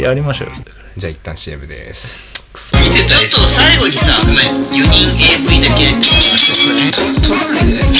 [0.00, 0.84] やりましょうよそれくら。
[0.96, 2.44] じゃあ一旦 CM です。
[2.74, 5.10] 見てたちょっと最後にさごめん4人
[5.44, 7.90] AV だけと取らないでで出る。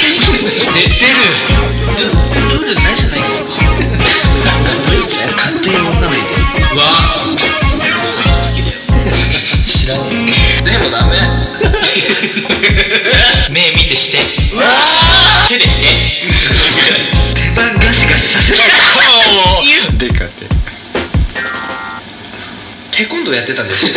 [1.96, 2.02] ル
[2.50, 3.61] ルールないじゃないですか
[5.37, 6.22] 勝手に動かないで。
[6.72, 6.83] うわ
[7.24, 7.37] 好
[8.54, 8.78] きだよ
[9.64, 10.33] 知らんで。
[10.78, 11.12] もダメ
[13.50, 14.18] 目見てして。
[15.48, 15.87] 手でして。
[17.35, 18.59] 手番ガシガシさせて
[23.35, 23.92] やってたんですよ。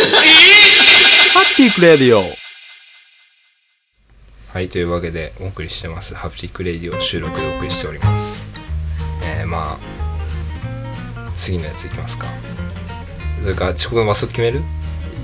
[1.32, 2.24] ハッティックレディオ。
[4.52, 6.14] はいというわけでお送りしてます。
[6.14, 8.46] ハプティックレディオ収録でお送りしております。
[9.22, 12.26] えー、まあ次のやついきますか。
[13.42, 14.62] それから遅刻の罰則決める？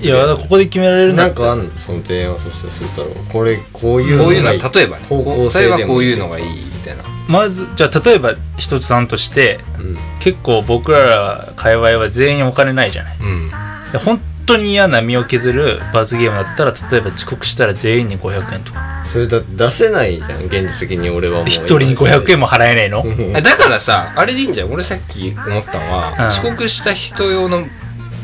[0.03, 1.57] いやここで決められるんだったら。
[1.57, 1.79] なんかあんの？
[1.79, 5.07] その提案そしたらするだろうこれこういうこういうのがは例えばね。
[5.07, 6.65] 方向性でもこういうのがいい。
[6.65, 7.03] みたいな。
[7.29, 9.97] まずじゃあ例えば一つ案としてうん。
[10.21, 13.19] 結構僕ら界隈は全員お金ないじゃない。
[13.19, 13.51] うん
[13.95, 19.05] で本当に嫌な身を削る罰ゲームだったら例えば遅刻したら全員に500円とか。
[19.07, 23.05] それだって出せないじゃん現実的に俺はもう一人に500円も払えないの？
[23.37, 24.73] あだからさあれでいいんじゃん。
[24.73, 26.27] 俺さっき思ったのは、うん。
[26.27, 27.67] 遅刻した人用の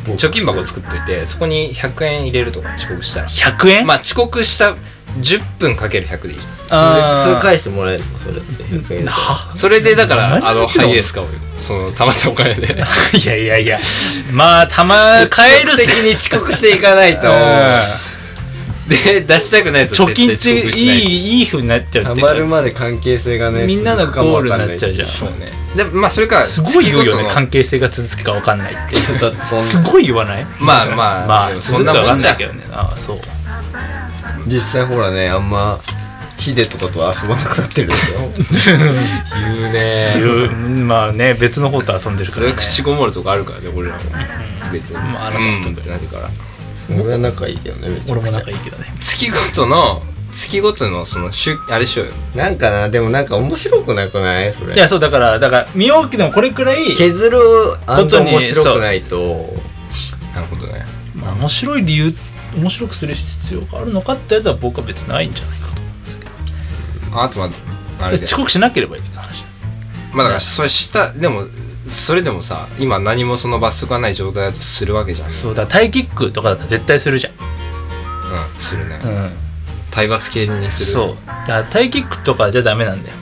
[0.07, 3.29] 貯金箱作っといてそこに100円入れるとか遅刻したら。
[3.29, 3.87] 100円？
[3.87, 4.75] まあ遅刻した
[5.19, 8.19] 10分かける100でいいそれそれ返してもらえるの？
[8.19, 9.09] それって100円
[9.57, 11.39] それでだからあのハイエース買おうよ。
[11.57, 12.67] そのたまったお金で
[13.23, 13.79] いやいやいや。
[14.33, 17.29] まあたま 買える積極的に遅刻していかないと。
[18.89, 25.53] で出したくないやつは貯金絶っていいいいい風になっちゃうたってまるまで関係性がねみんなのゴールわかんないしになっちゃうじゃんそうね。
[25.77, 28.97] でまあそれからすごい言うよね月ごとの関係性が続くか分かんないって。
[29.19, 30.47] だってそんすごい言わない？
[30.59, 32.31] まあまあまあでもそ続くか分かんなもんじゃ。
[32.31, 32.65] んないけどね。
[32.73, 33.21] ああそう
[34.47, 35.81] 実際ほらねあんま
[36.39, 38.31] ヒデとかと遊ばなくなってるでしょ。
[39.35, 40.15] 言うね。
[40.19, 40.51] いう
[40.87, 42.53] まあね別の方と遊んでるからね。
[42.53, 44.03] それ口こもるとかあるからね俺らも。
[44.73, 44.97] 別に。
[44.97, 45.61] まああなたうん。
[45.63, 46.31] もってなるから
[47.03, 52.57] 俺は仲いいけどねめちゃ俺もくちゃ仲いいけどね月ごとの月ごとのその週あれしようよなん。
[52.57, 53.27] かなでもなん。
[53.27, 57.39] か面白くなくないそれいやそうだからだから見ようけどもこれくらい削る
[57.87, 58.05] あん。
[58.05, 59.19] ことにと面白くないと
[60.35, 62.15] なるほどねまあ面白い理由
[62.57, 65.69] 面白くする必要があるのかってやつは僕は別にないんじゃないか
[67.11, 69.45] とああとまああれで遅刻しなければいいって話。
[70.13, 71.45] まあだからそれしたでも
[71.87, 75.29] それでもさ今何もその罰則がない状態だとするわけじゃん。
[75.29, 77.33] うんそうだタイキックとかだったら絶対するじゃん。
[78.59, 79.01] するね。
[79.03, 79.31] うん。
[79.91, 80.87] 体罰系にする。
[80.87, 81.17] そう。
[81.27, 83.17] だからタイキックとかじゃダメなんだよ。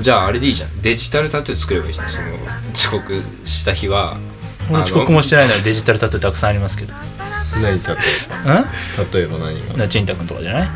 [0.00, 0.82] じゃああれでいいじゃん。
[0.82, 2.24] デジタルタトゥー作ればいいじゃんその
[2.72, 4.16] 遅刻した日は。
[4.70, 6.94] 俺遅刻もしてないのにデジタルタトゥーたくさんありますけど
[7.60, 7.84] 何例うんえ？
[9.14, 9.74] 例えば何が？
[9.74, 10.68] なちんたくんとかじゃない？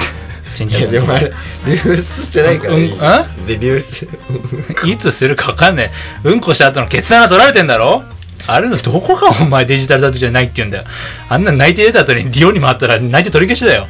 [0.55, 1.33] ちんたいやくんでもあれ
[1.67, 2.93] 流出してないからいい。
[2.93, 3.25] うんあ？
[3.47, 4.09] で流出。
[4.87, 5.91] いつするか分かんない
[6.25, 8.03] うんこした後の決断が取られてんだろ？
[8.49, 10.85] あれのどこがお前デジタルタトゥーじゃないって言うんだよ。
[11.29, 13.89] あんな泣いて出た後にリオに回ったら泣いて取り消しだよ。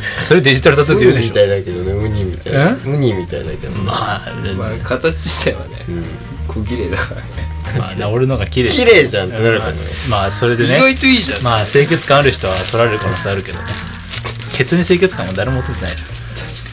[0.00, 1.32] それデジタルタトゥーって言うでしょ。
[1.32, 2.72] ウニみたいだけどねウニみたいな。
[2.72, 3.82] ウニみたいだけどね。
[3.84, 5.76] まあ、まあ形自体はね
[6.46, 7.26] 小綺麗だからね
[7.78, 8.68] まあね、俺のが綺麗。
[8.68, 9.78] 綺麗じゃんってなるからね。
[10.08, 11.42] まあそれで意ね外といいじゃん。
[11.42, 13.64] まあ清潔感ある人は取られる可能性あるけどね。
[14.54, 15.92] ケツに清潔感は誰も求めてない。
[15.92, 16.64] でし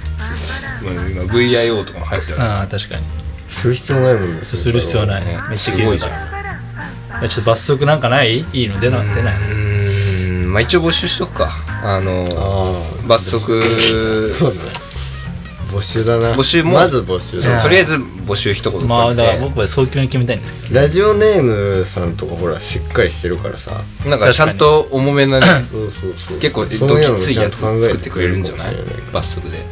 [0.84, 3.04] まあ今 VIO とかも入ってるょああ確かに。
[3.48, 4.44] する必要ないもんね。
[4.44, 5.40] する必要ない、ね。
[5.50, 6.44] めっちゃすごいじ綺麗だか
[7.12, 8.46] らいやちょっと罰則なんかない？
[8.54, 9.36] いいの出な出ない？
[9.36, 10.54] うーん。
[10.54, 11.52] まあ一応募集しとくか。
[11.84, 13.66] あの罰則。
[13.66, 14.87] そうだね
[15.68, 16.34] 募集だな。
[16.34, 16.74] 募集も。
[16.74, 20.76] まず募集だとりあえず募集一言まあだから僕は早急に決めたいんですけど。
[20.80, 21.44] ラジオネー
[21.80, 23.82] ムさんとかほらしっかりしてるからさ。
[24.04, 26.40] てなんかちゃんと重めなねそうそうそう。
[26.40, 28.76] 結構ドキついやつ作ってくれるんじゃない。
[29.14, 29.66] 罰則で。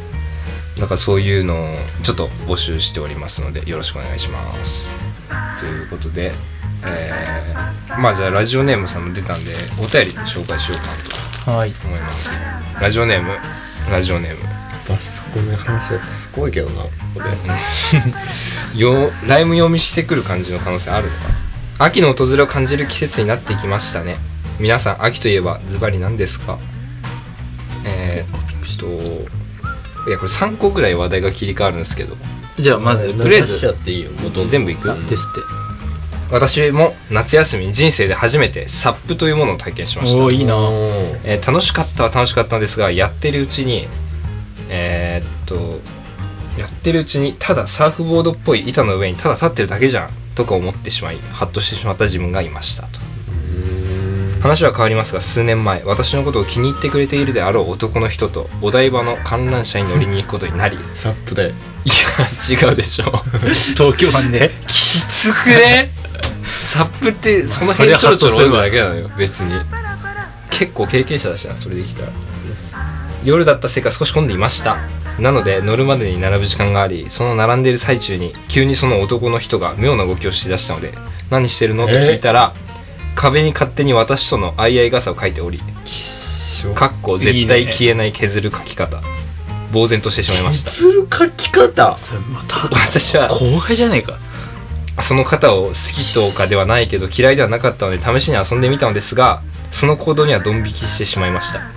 [0.78, 4.92] なんかそういうのをちょっと募集しておりますのでよろしくお願いします。
[5.58, 6.32] ということで
[6.84, 11.72] えー、まあじゃあラジオネームさんも出たんでお便り紹介しようかなとはい。
[11.84, 12.38] 思います。
[12.80, 13.30] ラジオネーム
[13.90, 14.55] ラジオネーム
[14.88, 17.20] バスコの話だってすごいけどなここ
[18.74, 21.28] でよライム読みしてくる感じの可能性あるのか
[21.78, 21.86] な？
[21.86, 24.16] 秋の訪れを感じる季節になってきましたね。
[24.58, 26.58] 皆さん秋といえばズバリ何ですか？
[27.84, 28.86] えー、っと
[30.08, 32.16] いやこれ3個ぐらい話題が切り替わるんですけど。
[32.58, 33.76] じゃあまずとりあえず
[34.48, 34.88] 全部いく？
[35.06, 35.40] ですって
[36.32, 40.24] 私も夏休みに人生で初めてサップというものを体験しました。
[40.24, 40.54] おーいいな。
[41.24, 43.88] えー楽しかったは楽しかったんですがやってるうちに
[44.68, 45.80] えーっと
[46.58, 53.00] やってるうちにただサーフボードっぽい板の上にただ立ってるだけじゃんとか思ってしまいハッとしてしまった自分がいましたと。
[54.40, 61.52] 話は変わりますが数年前私のことを気に入ってくれているであろう男の人とお台場の観覧車に乗りに行くことになりい サップで。
[61.86, 63.04] や違うでしょ。
[63.76, 64.50] 東京湾で。
[64.66, 65.90] きつくね？
[66.60, 69.54] サップってその辺ちょろちょろ泳ぐだけなのよ別に。
[70.50, 72.08] 結構経験者だしなそれできたら
[73.26, 74.78] 夜だったせいか少し混んでいました。
[75.18, 80.92] なので乗るまでに並ぶ時間がありその並んでいる最中に急にその男の人が妙な動きをしだしたので
[81.30, 82.54] 「何してるの?」と聞いたら
[83.14, 85.58] 壁に勝手に私との相合い傘を書いており
[86.74, 89.02] かっこ絶対消えない削る書き方。
[89.72, 90.70] 呆然としてしまいました。
[90.70, 91.96] する書き方？
[91.98, 94.18] それまた私は後輩じゃねえか。
[95.00, 101.60] その方を好きとかではないけど嫌いではなかったので試しに遊んでみたのですがその行動にはドン引きしてしまいました。
[101.60, 101.75] え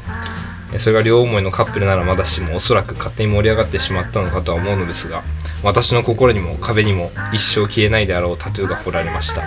[0.77, 5.23] それが両思いのカップルならまだしもおそらく勝手に盛り上がってしまったのかとは思うのですが
[5.63, 9.43] 私の心にも壁にも一生消えないであろうタトゥーが彫られました。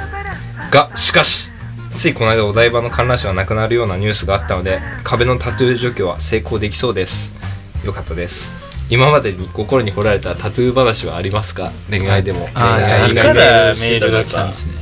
[0.71, 1.51] がしかし
[1.95, 7.33] ついこの間お台場の観覧車がなくなるようなニュースがあったので壁のタトゥー除去は成功できそうです。
[7.85, 8.55] よかったです。
[8.91, 11.71] 今までに心に彫られたタトゥー話はありますか？
[11.89, 14.73] 恋愛でもあ恋愛以外でメールが来たんですね。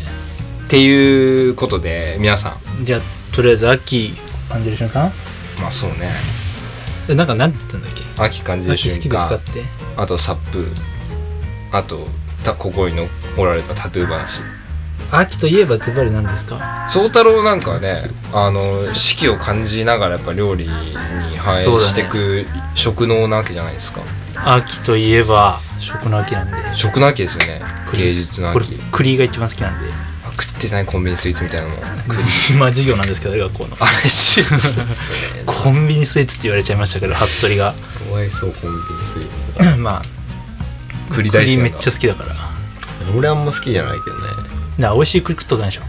[0.66, 2.84] っていうことで皆さん。
[2.84, 3.00] じゃあ
[3.34, 4.14] とりあえず秋
[4.48, 5.10] 感じる瞬間？
[5.60, 6.10] まあそうね。
[7.08, 8.22] えなんか何て言ったんだっけ？
[8.22, 9.64] 秋感じる瞬秋好きですか間って。
[9.96, 10.66] あとサップ。
[11.72, 12.06] あと
[12.44, 14.42] た心に彫られたタトゥー話。
[15.12, 16.88] 秋といえばズバリ何ですか？
[16.88, 17.96] 宗太郎なんかね
[18.32, 20.70] あの四季を感じながらやっぱ料理に
[21.36, 24.02] 反映していく食能なわけじゃないですか、
[24.44, 26.56] 秋といえば食の秋なんで。
[26.74, 27.60] 食の秋ですよね。
[27.88, 28.02] 栗。
[28.04, 29.86] 芸術のこれ秋栗が一番好きなんで。
[29.92, 30.09] あ
[30.40, 31.76] 食ってないコンビニスイーツみたいなの。
[32.08, 32.22] 栗
[32.58, 33.76] まあ授業なんですけど学校の。
[33.80, 34.42] あれし
[35.46, 37.72] コンビニスイーツって言われちゃいましたけど服部が。
[37.72, 40.02] かわいそうコンビニスイーツ まあ
[41.10, 42.34] 栗大好きめっちゃ好きだから。
[43.16, 44.22] 俺あんま好きじゃないけどね。
[44.78, 45.82] ら美味しい栗食っとないでしょ。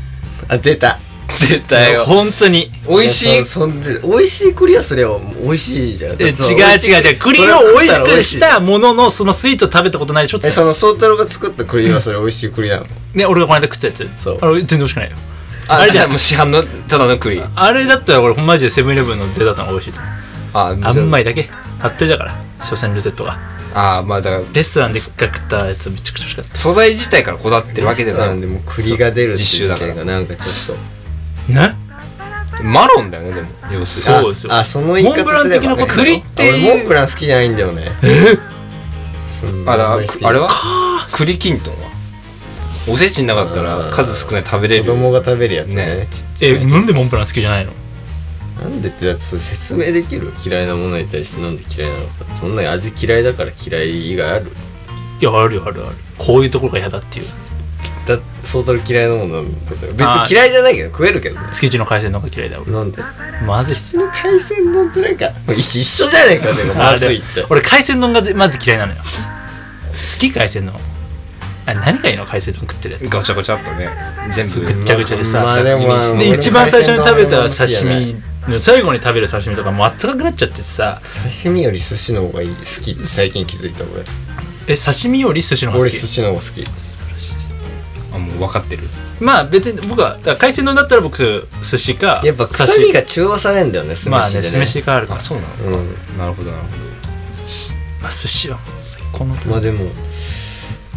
[0.48, 1.00] あ出た
[1.38, 2.06] 絶対よ。
[2.06, 2.72] 本当に。
[2.88, 3.46] 美味しい。
[3.46, 6.22] そそんで美味しいクリアすれば美味しいじゃん。
[6.22, 6.34] え違う
[6.78, 7.20] 違う違う。
[7.20, 7.46] 栗を
[7.80, 10.48] 美味しくしたもののそのスイーツを食べたことないでしょって。
[10.48, 12.86] えその宗太郎が作った栗はそれ美味しい栗なの？
[13.14, 14.24] ね俺がこの間食ったやつ。
[14.24, 14.40] そう。
[14.42, 15.18] あれ全然美味しくないよ。
[15.70, 16.10] ああれじゃん。
[16.10, 20.12] もう市販のただの栗あれだったら俺マジでセブンイレブンの出たのが美味しいと思う。
[20.54, 20.94] ああ。
[20.94, 21.50] んまいいだけ。
[21.80, 22.36] 服部だから。
[22.62, 23.40] 所詮ロゼットが
[23.74, 24.44] あまあだから。
[24.54, 26.56] レストランで食ったやつめちゃくちゃ美味しかった。
[26.56, 28.42] 素材自体からこだわってるわけではない。
[28.42, 29.88] でもう栗が出るっ習だから。
[29.88, 30.76] いうのがなんかちょっと
[31.52, 31.76] ね？
[32.64, 33.50] マロンだよねでも。
[33.72, 34.22] 要するに。
[34.24, 34.54] そうですよ。
[34.54, 37.84] ああその言い方すれば、ね、モンブラン的なこと栗っていう俺モンブラン好きじゃないんだよね。
[39.66, 40.50] あだんあれは？
[41.18, 41.90] 栗きんとんは？
[42.90, 44.84] おせちの中だったら数少ない食べれる。
[44.84, 45.86] 子供が食べるやつね。
[45.98, 46.08] ね。
[46.10, 47.72] ちっちゃいえなんでモンブラン好きじゃないの？
[48.62, 50.34] なんでってだってそれ説明できる？
[50.46, 52.36] 嫌いなものに対してなんで嫌いなのか。
[52.36, 54.52] そんなに味嫌いだから嫌い以外ある？
[55.20, 55.96] いやあるよあるある。
[56.18, 57.26] こういうところが嫌だっていう
[58.18, 59.96] だ相当嫌いなものなんだ別に
[60.30, 61.48] 嫌いじゃないけど食えるけどね。
[61.52, 63.02] 築地の海鮮の方が嫌いだ俺なんで？
[63.46, 63.72] まず。
[63.72, 67.46] いその海鮮丼ってなんか一一緒じゃねえかでもまずいって。
[67.50, 69.00] 俺海鮮丼がまず嫌いなのよ。
[69.02, 70.76] 好き海鮮丼。
[71.66, 73.10] あ何がいいの海鮮丼食ってるやつ。
[73.10, 73.90] ガチャガチャっとね。
[74.32, 74.74] 全部。
[74.74, 78.16] ぐっちゃぐちゃでさ、まあでもあので俺一番最初に食べた刺身
[78.52, 81.02] の最後に食べる刺身とかもうあったかくなっちゃってさ。
[81.44, 82.56] 刺身より寿司の方がいい。
[82.56, 82.96] 好き。
[83.06, 84.04] 最近気づいた俺。
[84.68, 85.94] え刺身より寿司の方が好き？
[85.94, 86.64] 俺寿司の方が好き
[88.14, 88.84] あもう分かってる。
[89.20, 94.44] まあ別に僕はだから海鮮丼だったら僕寿司かやっぱ臭刺みが中和されんだよね酢まあ飯でね。
[94.44, 95.20] ね酢飯があるから。
[95.20, 96.18] あそうなのうん。
[96.18, 96.64] なるほどなる
[98.02, 99.86] まあ寿司はもう最高のまあでも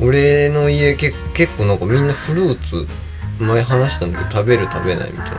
[0.01, 2.87] 俺の家け結構なんかみんなフルーツ
[3.39, 5.37] 前話したんだけど食べる食べないみたいな。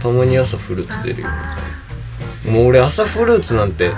[0.00, 2.52] たまに朝フルーツ出るよみたいな。
[2.52, 3.90] もう俺朝フルーツなんて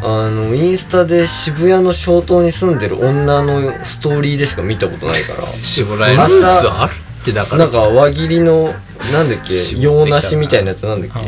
[0.00, 5.48] あのインスタで渋谷の小島に住んでる女のストーリーでしか見たことないから。
[5.54, 7.64] 絞られるツあるってだから。
[7.64, 8.64] なんか輪切りの
[9.12, 11.20] なんだっけ洋梨みたいなやつなんだっけ？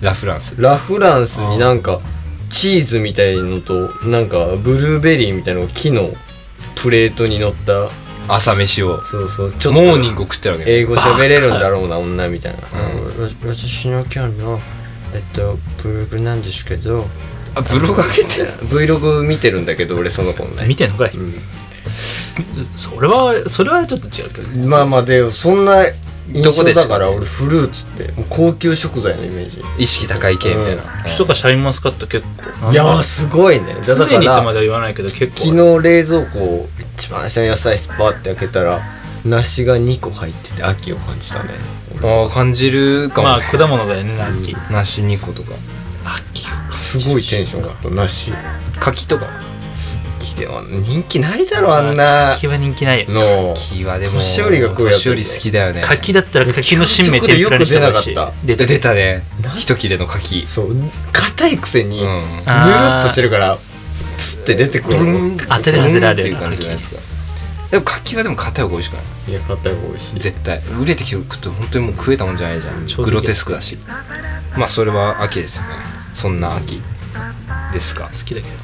[0.00, 0.54] ラフランス。
[0.60, 2.00] ラフランスになんか
[2.48, 6.10] チーズみたいのとなんかブルーベリーみたいなのが木の
[6.74, 7.90] プレートに乗った。
[8.28, 9.00] 朝飯を。
[9.02, 9.52] そうそう。
[9.52, 14.58] ちょっとモーニングを食ってるわけ英語喋れるんだろうな女みたいな、あのわ私の今日の
[15.14, 17.06] えっとブログなんですけど
[17.56, 20.66] あブログ上げてる Vlog 見てるんだけど俺その子のね。
[20.66, 21.34] 見てんのかい、ん。
[22.76, 24.68] それはそれはちょっと違うけど。
[24.68, 25.86] まあまあでそんな
[26.32, 29.62] 印象だから俺フルーツって高級食材のイメージ。
[29.78, 32.26] 意識高い系みたいな、うちとかシャインマスカット結
[32.60, 32.72] 構。
[32.72, 33.74] いやーすごいね。
[33.74, 35.78] だ常だからにとまでは言わないけど結構。
[35.78, 38.80] 昨日冷蔵庫を一番下の野菜室バーって開けたら
[39.24, 41.50] 梨が2個入ってて秋を感じたね。
[42.02, 44.54] ああ感じるかも、まあ果物だよね秋。
[44.70, 45.52] 梨2個とか
[46.74, 47.90] すごいテンションがあった。
[47.90, 48.32] 梨
[48.78, 49.28] 柿とか。
[50.18, 52.32] 木では人気ないだろあんな。
[52.34, 53.06] 柿は人気ないよ。
[53.08, 53.54] の。
[53.54, 54.94] 柿はでも年寄りが食うやつ。
[54.96, 55.82] 年寄り好きだよね。
[55.82, 57.72] 柿だったら柿の新芽天ぷらにし。
[57.72, 59.22] てほしい出で出たね。
[59.42, 59.50] な。
[59.54, 60.46] 一切れの柿。
[60.46, 60.76] そう。
[61.12, 62.06] 硬いくせに、うん。
[62.06, 62.42] ぬる
[63.00, 63.58] っとしてるから
[64.18, 65.04] つって出てくる。
[65.04, 67.15] の当てる外れあるよなっていう感じのやつが
[67.70, 69.30] でも柿はでも硬い方が美味しくない？
[69.30, 70.20] いや硬い方が美味しい。
[70.20, 70.62] 絶対。
[70.80, 72.86] 売れてきて食って本当にもう食えたもんじゃないじゃん。
[73.04, 73.76] グロテスクだし。
[74.56, 75.70] まあそれは秋ですよね。
[76.14, 76.80] そんな秋。
[77.72, 78.04] ですか？
[78.04, 78.56] 好きだけど。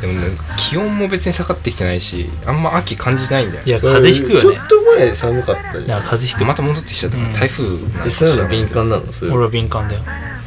[0.00, 4.56] でもね気温も別に下がってきてないしあんま秋感じないんだよいや風邪ひくよね。
[4.56, 6.02] ちょっと前寒かったじゃん。
[6.02, 6.44] 風邪ひく。
[6.44, 7.34] また戻ってきちゃったからうん。
[7.34, 9.12] 台風なのかえそういうの敏感なの？
[9.12, 9.36] そういうの。
[9.36, 10.02] 俺は敏感だよ。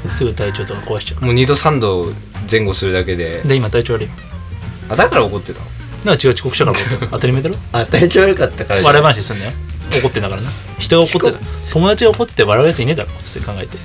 [0.09, 1.19] すぐ体調とか壊しちゃう。
[1.21, 2.13] かもう2度3度
[2.51, 3.37] 前後するだけで。
[3.37, 4.09] らで今体調悪い
[4.89, 5.65] あだから怒ってたの？
[6.05, 7.55] なんか違う遅刻したから当たり前だろ。
[7.71, 9.51] あ体調悪かったから笑い話すんだよ。
[10.01, 10.51] 怒ってんだからな。
[10.79, 11.37] 人が怒ってる
[11.71, 13.09] 友達が怒ってて笑うやついねえだろ。
[13.17, 13.77] 普通に考えて。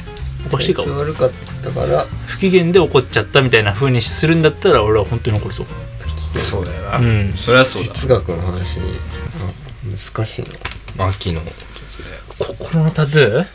[0.50, 1.30] おかしいか体調悪かっ
[1.62, 2.06] たから。
[2.26, 5.66] 不機嫌で怒っちゃったみたいな風にするんだったら俺は本当に怒るぞ。
[6.34, 7.34] そうだよな、うん。
[7.36, 7.92] それはそうだ。
[7.92, 8.98] 哲学の話に
[9.40, 10.44] あ難しい
[10.96, 11.06] の。
[11.08, 11.42] 秋の。
[12.38, 13.46] 心のタトゥー？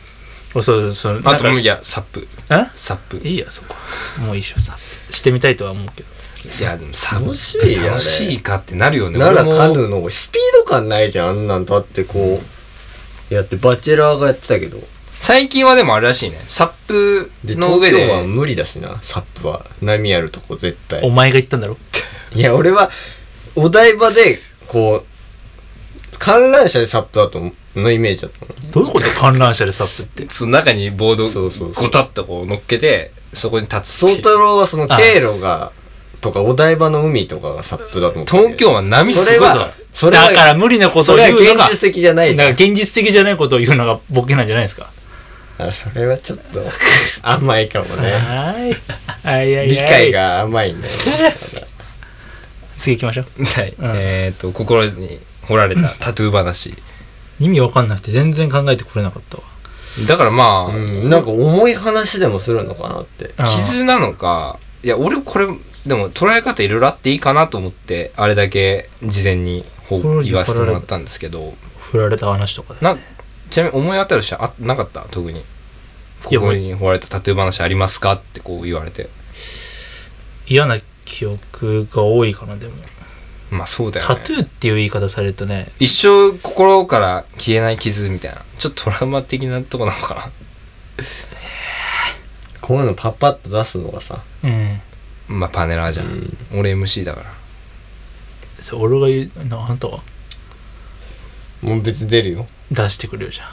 [0.54, 1.21] そうそうそう。
[1.23, 2.28] あともういやサップ。
[2.49, 2.65] え？
[2.76, 3.17] サップ。
[3.28, 3.76] いいやそこ。
[4.19, 4.78] もういいっしょさ
[5.10, 6.10] してみたいとは思うけど
[6.45, 7.88] いやでも楽しいよね。
[7.89, 9.17] 楽しいかってなるよね。
[9.19, 12.41] ならカヌーのスピード感ないじゃんあんなんだってこ
[13.29, 13.34] う。
[13.34, 14.77] やってバチェラーがやってたけど。
[15.19, 16.41] 最近はでもあれらしいね。
[16.47, 17.97] サップでの上で。
[17.97, 19.65] 東京は無理だしなサップは。
[19.82, 21.77] 波あるとこ絶お対前が言ったんだろ？
[22.36, 22.91] いや俺は
[23.56, 28.71] お台場でこう観覧車でサップだとのイメージだったの。
[28.71, 29.10] どういうこと？
[29.12, 30.27] 観覧車でサップって。
[30.34, 31.84] その中にボードそうそうそう。
[31.86, 34.17] ゴタッとこう乗っけてそこに立つ宗っていう。
[34.17, 35.71] 太郎はその経路が
[36.23, 42.38] とかお台場の海とかがサップだと思ったんだけど東京は波すごいからそれはだから無理なことを言うのが現実的じゃないじゃん。
[42.38, 44.89] だから現実的じゃないことを言うのがボケなんじゃないですか。
[45.59, 46.63] あそれはちょっと
[47.21, 48.12] 甘いかもね。
[48.12, 48.77] はーい
[49.23, 49.67] はいはい。
[49.67, 50.93] 理解が甘いんだよ
[52.77, 53.43] 次行きましょう。
[53.45, 53.91] はい、うん。
[53.95, 56.73] えっ、と心に彫られたタトゥー話。
[57.39, 59.43] 意味わかんなくて全然考えてこれなかったわ。
[60.07, 61.09] だからまあ、うん。
[61.09, 63.31] なんか重い話でもするのかなって。
[63.45, 65.47] 傷なのかいや俺これ
[65.85, 71.53] でも捉え方いろいろあっていいかなと思ってあれだけ事前に言わせてもらったんですけど。
[71.77, 72.79] 振られた話とかで。
[72.81, 72.97] な
[73.49, 75.01] ちなみに思い当たる人あなかった？
[75.11, 75.43] 特に。
[76.23, 78.13] ここに彫られたタトゥー話ありますか？
[78.13, 79.09] ってこう言われて。
[80.47, 82.75] 嫌な記憶が多いかなでも。
[83.51, 84.15] まあそうだよね。
[84.15, 85.67] タトゥーっていう言い方されるとね。
[85.79, 88.41] 一生心から消えない傷みたいな。
[88.57, 90.31] ちょっとトラウマ的なとこなのかな？
[92.61, 94.23] こういうのパッパッと出すのがさ。
[94.45, 94.79] うん
[95.27, 97.33] まあパネラーじゃん、俺 MC だから。
[98.59, 99.99] それ俺が言うなあんたは？
[101.62, 102.47] もう別に出るよ。
[102.71, 103.47] 出してくるよじゃん。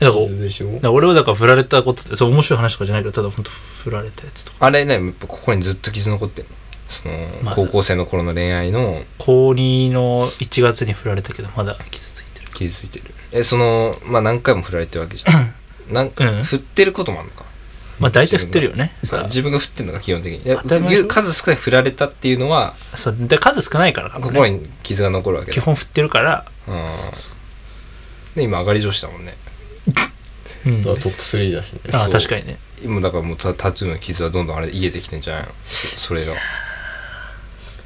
[0.00, 0.66] だから傷でしょ？
[0.72, 4.66] だから俺はだから振られたことってそう面白い話とかじゃないけどただ本当振られたやつとか。
[4.66, 6.54] あれねやっぱここにずっと傷残ってるの。
[6.88, 7.56] その、まだ。
[7.56, 9.02] 高校生の頃の恋愛の。
[9.18, 12.48] 高2の1月に振られたけどまだ傷ついてる。
[12.52, 13.14] 傷ついてる。
[13.32, 15.54] えそのまあ何回も振られてるわけじゃん。
[15.92, 16.42] なんか、うん。
[16.44, 17.44] 振ってることもあるのか
[18.00, 18.92] まあ大体振ってるよね。
[19.04, 21.08] さ自分が振ってるのが基本的に。
[21.08, 23.16] 数少ない振られたっていうのはそう。
[23.18, 24.32] で数少ないからかもね。
[24.32, 25.54] 心に傷が残るわけだ。
[25.54, 26.44] 基本振ってるから。
[26.66, 26.74] うん。
[28.34, 29.36] で今上がり女子だもんね。
[30.66, 30.82] うん。
[30.82, 31.80] トップ3だしね。
[31.92, 32.58] あ確かにね。
[32.82, 35.52] 今だからもうタタトゥーの傷はどんどんあれ癒えてきてんじゃないの？
[35.64, 36.34] そそれが。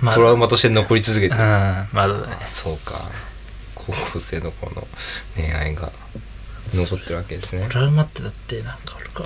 [0.00, 0.14] まあ。
[0.14, 1.38] トラウマとして残り続けてうん。
[1.38, 2.36] るまだだね。
[2.46, 2.94] そうか。
[3.74, 4.88] 高校生の頃の
[5.34, 5.90] 恋愛が
[6.74, 7.68] 残ってるわけですね。
[7.70, 9.24] トラウマってだってなんかあるか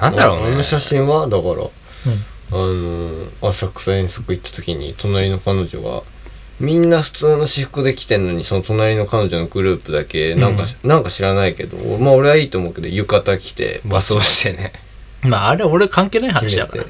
[0.00, 0.52] なんだろうね。
[0.52, 6.02] あの写真はだから、あの浅草遠足行った時に隣の彼女が
[6.60, 14.72] みんな普通の私服で来てんのにその隣の彼女のグループだけなんか、なんか知らないけどまあ俺はいいと思うけど浴衣着て和装してね。
[15.22, 16.84] まああれ俺関係ない決話だから。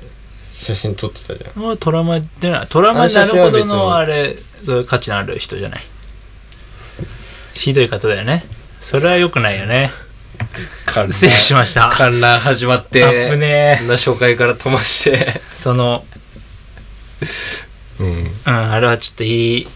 [0.53, 1.63] 写真撮ってたじゃん。
[1.63, 2.67] もうトラウマでない。
[2.69, 4.37] トラウマになるほどのあれ
[4.87, 5.83] 価値のある人じゃない。
[7.55, 8.47] ひどい方だよね。
[8.81, 9.91] それは良くないよね
[11.11, 11.91] 失礼しました。
[11.91, 15.41] 観覧始まっあてぶねな紹介から飛ばして。
[15.53, 16.05] その
[18.01, 18.07] うん。
[18.07, 19.67] うんあれはちょっといい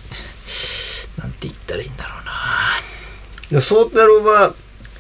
[1.19, 2.31] なんて言ったらいいんだろうな。
[3.51, 4.55] で宗太郎は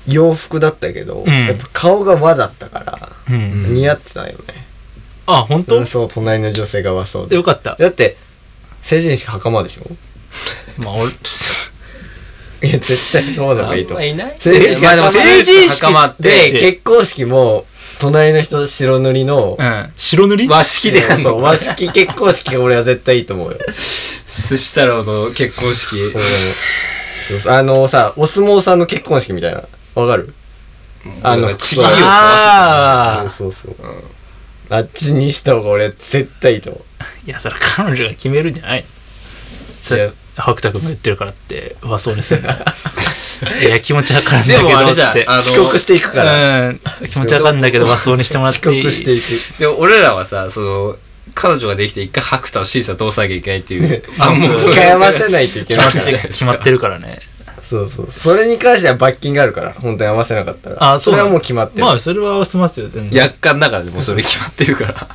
[0.06, 1.28] 洋服だったけど、ん。
[1.28, 4.66] やっぱ顔が和だったから、うん、似合ってたよね。
[5.26, 5.78] あ本当？
[5.78, 7.36] うんそう隣の女性が和装で。
[7.36, 7.76] よかった。
[7.76, 8.16] だって
[8.82, 9.82] 成人式袴でしょ？
[10.78, 11.12] まあ俺
[12.62, 14.06] いや絶対そうの方がいいと思う。
[14.06, 14.36] いない。
[14.38, 16.61] 成人式まあでも成人式袴って。
[16.61, 17.64] 結婚式も
[18.00, 19.92] 隣の人白塗りのうん。
[19.96, 20.48] 白塗り？
[20.48, 21.42] 和式でやんのそう。
[21.42, 23.58] 和式結婚式が俺は絶対いいと思うよ。
[23.66, 23.72] 寿
[24.56, 25.98] 司太郎の結婚式。
[26.00, 26.08] う。
[26.11, 26.12] ん
[27.22, 27.52] そうそう。
[27.52, 29.62] あのさお相撲さんの結婚式みたいな。
[29.94, 30.34] わかる？
[31.22, 33.94] あのちぎりを交わああそうそうそう、
[34.68, 37.26] あっちにした方が俺絶対いいと思う。
[37.26, 38.84] いやそれ彼女が決めるんじゃない
[39.80, 42.51] そいやれ白太君が言ってるからって和装にするの
[43.62, 46.68] いや気持ちわかるんだでけどもあれじゃんってあの遅刻していくから。
[46.68, 46.80] うん。
[47.09, 48.82] 気持ちわかるんだけど和装にしてもらっ遅ていい。
[48.82, 49.59] 刻していく。
[49.59, 50.97] でも俺らはさその
[51.34, 54.70] 彼女ができて一回白太を審査通さなきゃいけないっていうあもう。
[54.70, 56.03] 一回合わせないといけないから。
[56.03, 57.18] 決まって決まってるからね。
[57.62, 60.95] そうそうそれに関しては罰金があるから本当に合わせなかったら。
[60.95, 61.14] あそう。
[61.14, 63.22] なのれはもう決まってる、まあそれは合わせますよ全然。
[63.22, 65.09] 約款だからでもうそれ決まってるから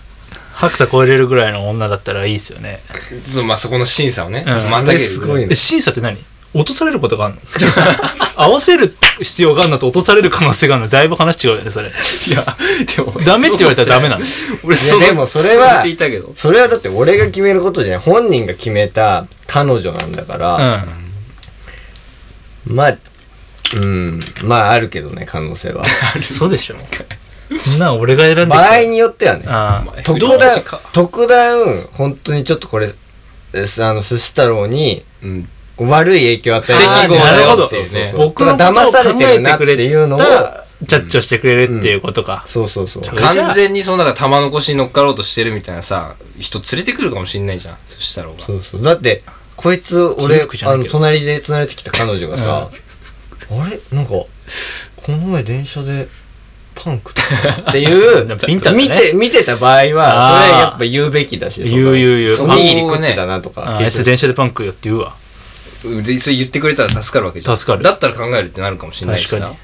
[0.55, 2.79] 白太超えれるぐらいの女だったらいいですよね。
[3.23, 4.53] そうまあそこの審査をね、うん。
[4.71, 4.99] またげる。
[4.99, 5.47] すごいね。
[5.51, 6.17] え審査って何？
[6.53, 7.41] 落とされることがあるの？
[8.37, 10.89] 合わせる必要があるのと落とされる可能性があるの？
[10.89, 11.87] だいぶ話違うよねそれ。
[11.87, 11.91] い
[12.31, 12.45] や
[12.95, 14.25] でもダメって言われたらダメなの
[14.63, 16.33] 俺いやでもそれはそでいたけど。
[16.35, 20.85] それはだって俺が決めることじゃない本人が決めた彼女なんだから、
[22.65, 22.97] まあ
[23.75, 24.21] うん。
[24.43, 25.83] まああるけどね可能性は。
[26.15, 26.75] うんそうでしょ
[27.79, 29.45] なの俺が選んで場合によってはね。
[29.47, 30.01] ああ。
[30.03, 30.79] 特どう段か。
[30.93, 32.91] 特段本当にちょっとこれあ
[33.93, 35.49] の寿司太郎にうん。
[35.77, 37.47] 悪い影響を与えていうね。
[37.57, 38.27] そうそうそう。
[38.29, 40.19] 僕のことを騙され考てるなっていうのを。
[40.19, 47.77] たジャッジをしてくれるっていうことか、そうそうそうそれじゃあ完全にそのなんか玉残しに乗っかろうとしてるみたいなさ人連れてくるかもしんないじゃん。
[47.85, 48.81] そしたらそうそう。
[48.83, 49.23] だって
[49.55, 53.79] こいつ俺あの隣で繋れてきた彼女がさ、あれ？
[53.97, 54.27] なんかこ
[55.07, 56.09] の前電車で
[56.75, 58.27] パン食っていう
[58.75, 62.43] 見て見てた場合はそれやっぱ言うべきだし言う言う言う。
[62.43, 65.13] おにぎり食ってたなとかああいつ電車でパン食うよって言うわ。
[66.03, 67.57] でそれ言ってくれたら助かるわけじゃん。
[67.57, 67.83] 助かる。
[67.83, 69.57] だったら考えるってなるかもしれないしさ確かに。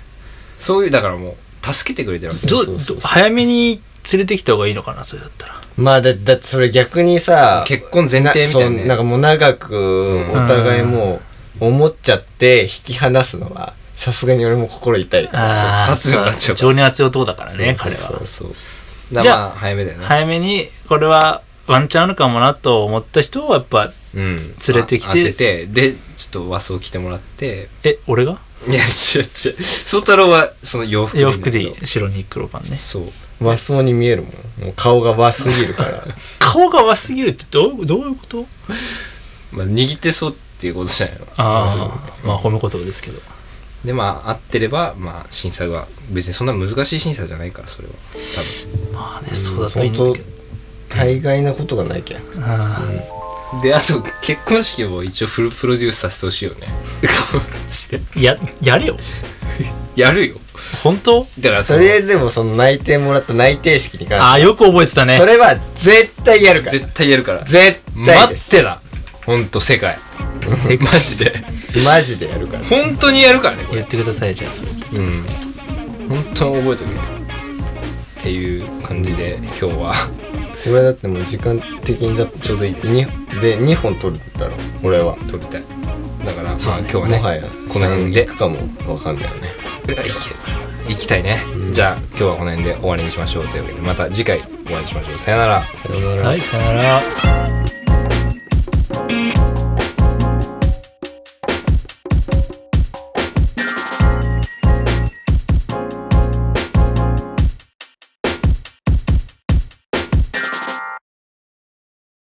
[0.58, 3.82] そういうだからもう助けてくれてるわけどそうそ早めに
[4.12, 5.62] 連れてきた方がいいのかなそれだったら。
[5.78, 11.22] まあだだってそれ逆にさ結婚前提みたいななんかもう長くお互いも
[11.60, 15.30] う思っちゃって引き離すのはさすがに俺も心痛い。
[15.32, 16.56] ああ立つようになっちゃう。
[16.56, 17.98] 情に熱い男だからね彼は。
[17.98, 19.14] そうそう。
[19.14, 20.06] だからまあ早めだよね。
[20.06, 24.38] 早めにこれはワンチャンあるかもなと思った人をやっぱうん。
[24.38, 24.38] 連
[24.76, 25.08] れてきて。
[25.08, 27.70] あ当ててでちょっと和装着てもらって。
[27.84, 28.40] え俺が？
[28.68, 29.28] いや違う違う。
[29.62, 31.76] 宗太郎はその洋服洋服でいい。
[31.86, 32.78] 白に黒パンね。
[32.78, 33.04] そう。
[33.40, 34.32] 和装に見えるもん。
[34.66, 36.04] もう顔が和すぎるから。
[36.40, 38.46] 顔が和すぎるってどうどういうこと？
[39.52, 41.28] まあ握ってそうっていうことじゃないの。
[41.38, 43.20] ああまあ褒め言葉ですけど
[43.86, 47.94] でまあ合ってればまあ審査が別にそんな難しい審査じゃないからそれは。
[48.94, 50.26] まあねそうだといいんだ相けど
[50.90, 52.18] 当大概なことがないけん。
[52.38, 52.80] あ
[53.52, 56.68] 多分であと結婚式も一応フルプロデュースさせてほしいよね。
[57.68, 58.98] してあややれよ。
[59.96, 60.36] やるよ。
[60.84, 61.28] 本当？
[61.40, 65.18] だからとりあえずでもその内定もらった内定式に関してああよく覚えてたね。
[65.18, 66.72] それは絶対やるから。
[66.72, 67.44] 絶対やるから。
[67.44, 68.56] 絶対待です。
[68.56, 68.80] ってな
[69.26, 70.00] ほんと世界
[70.92, 71.44] マジで。
[71.86, 72.64] マジでやるから。
[72.66, 73.80] 本当にやるからねこれ。
[73.80, 74.72] 言ってくださいじゃあそれ。
[74.72, 75.12] うん。
[76.10, 79.94] 本当に覚えておくっていう感じで今日は。
[80.64, 82.92] これだってもう時間的にだってちょうどいいです。
[82.92, 83.06] に
[83.42, 85.16] で2本取るだろこれは。
[85.30, 85.64] 撮りたい。
[86.26, 86.82] だから、そうね。
[86.82, 88.26] まあ今日はねもはやこの辺で。
[88.26, 88.58] 行くかも
[88.88, 89.50] わかんないよね。
[89.86, 90.10] いける
[90.88, 91.40] 行きたいね、
[91.72, 93.48] じゃあ今日はこの辺で終わりにしましょう。
[93.48, 95.20] というわけでまた次回お会いしましょう。
[95.20, 95.64] さよなら。
[95.64, 96.28] さよなら。
[96.28, 97.71] はいさよなら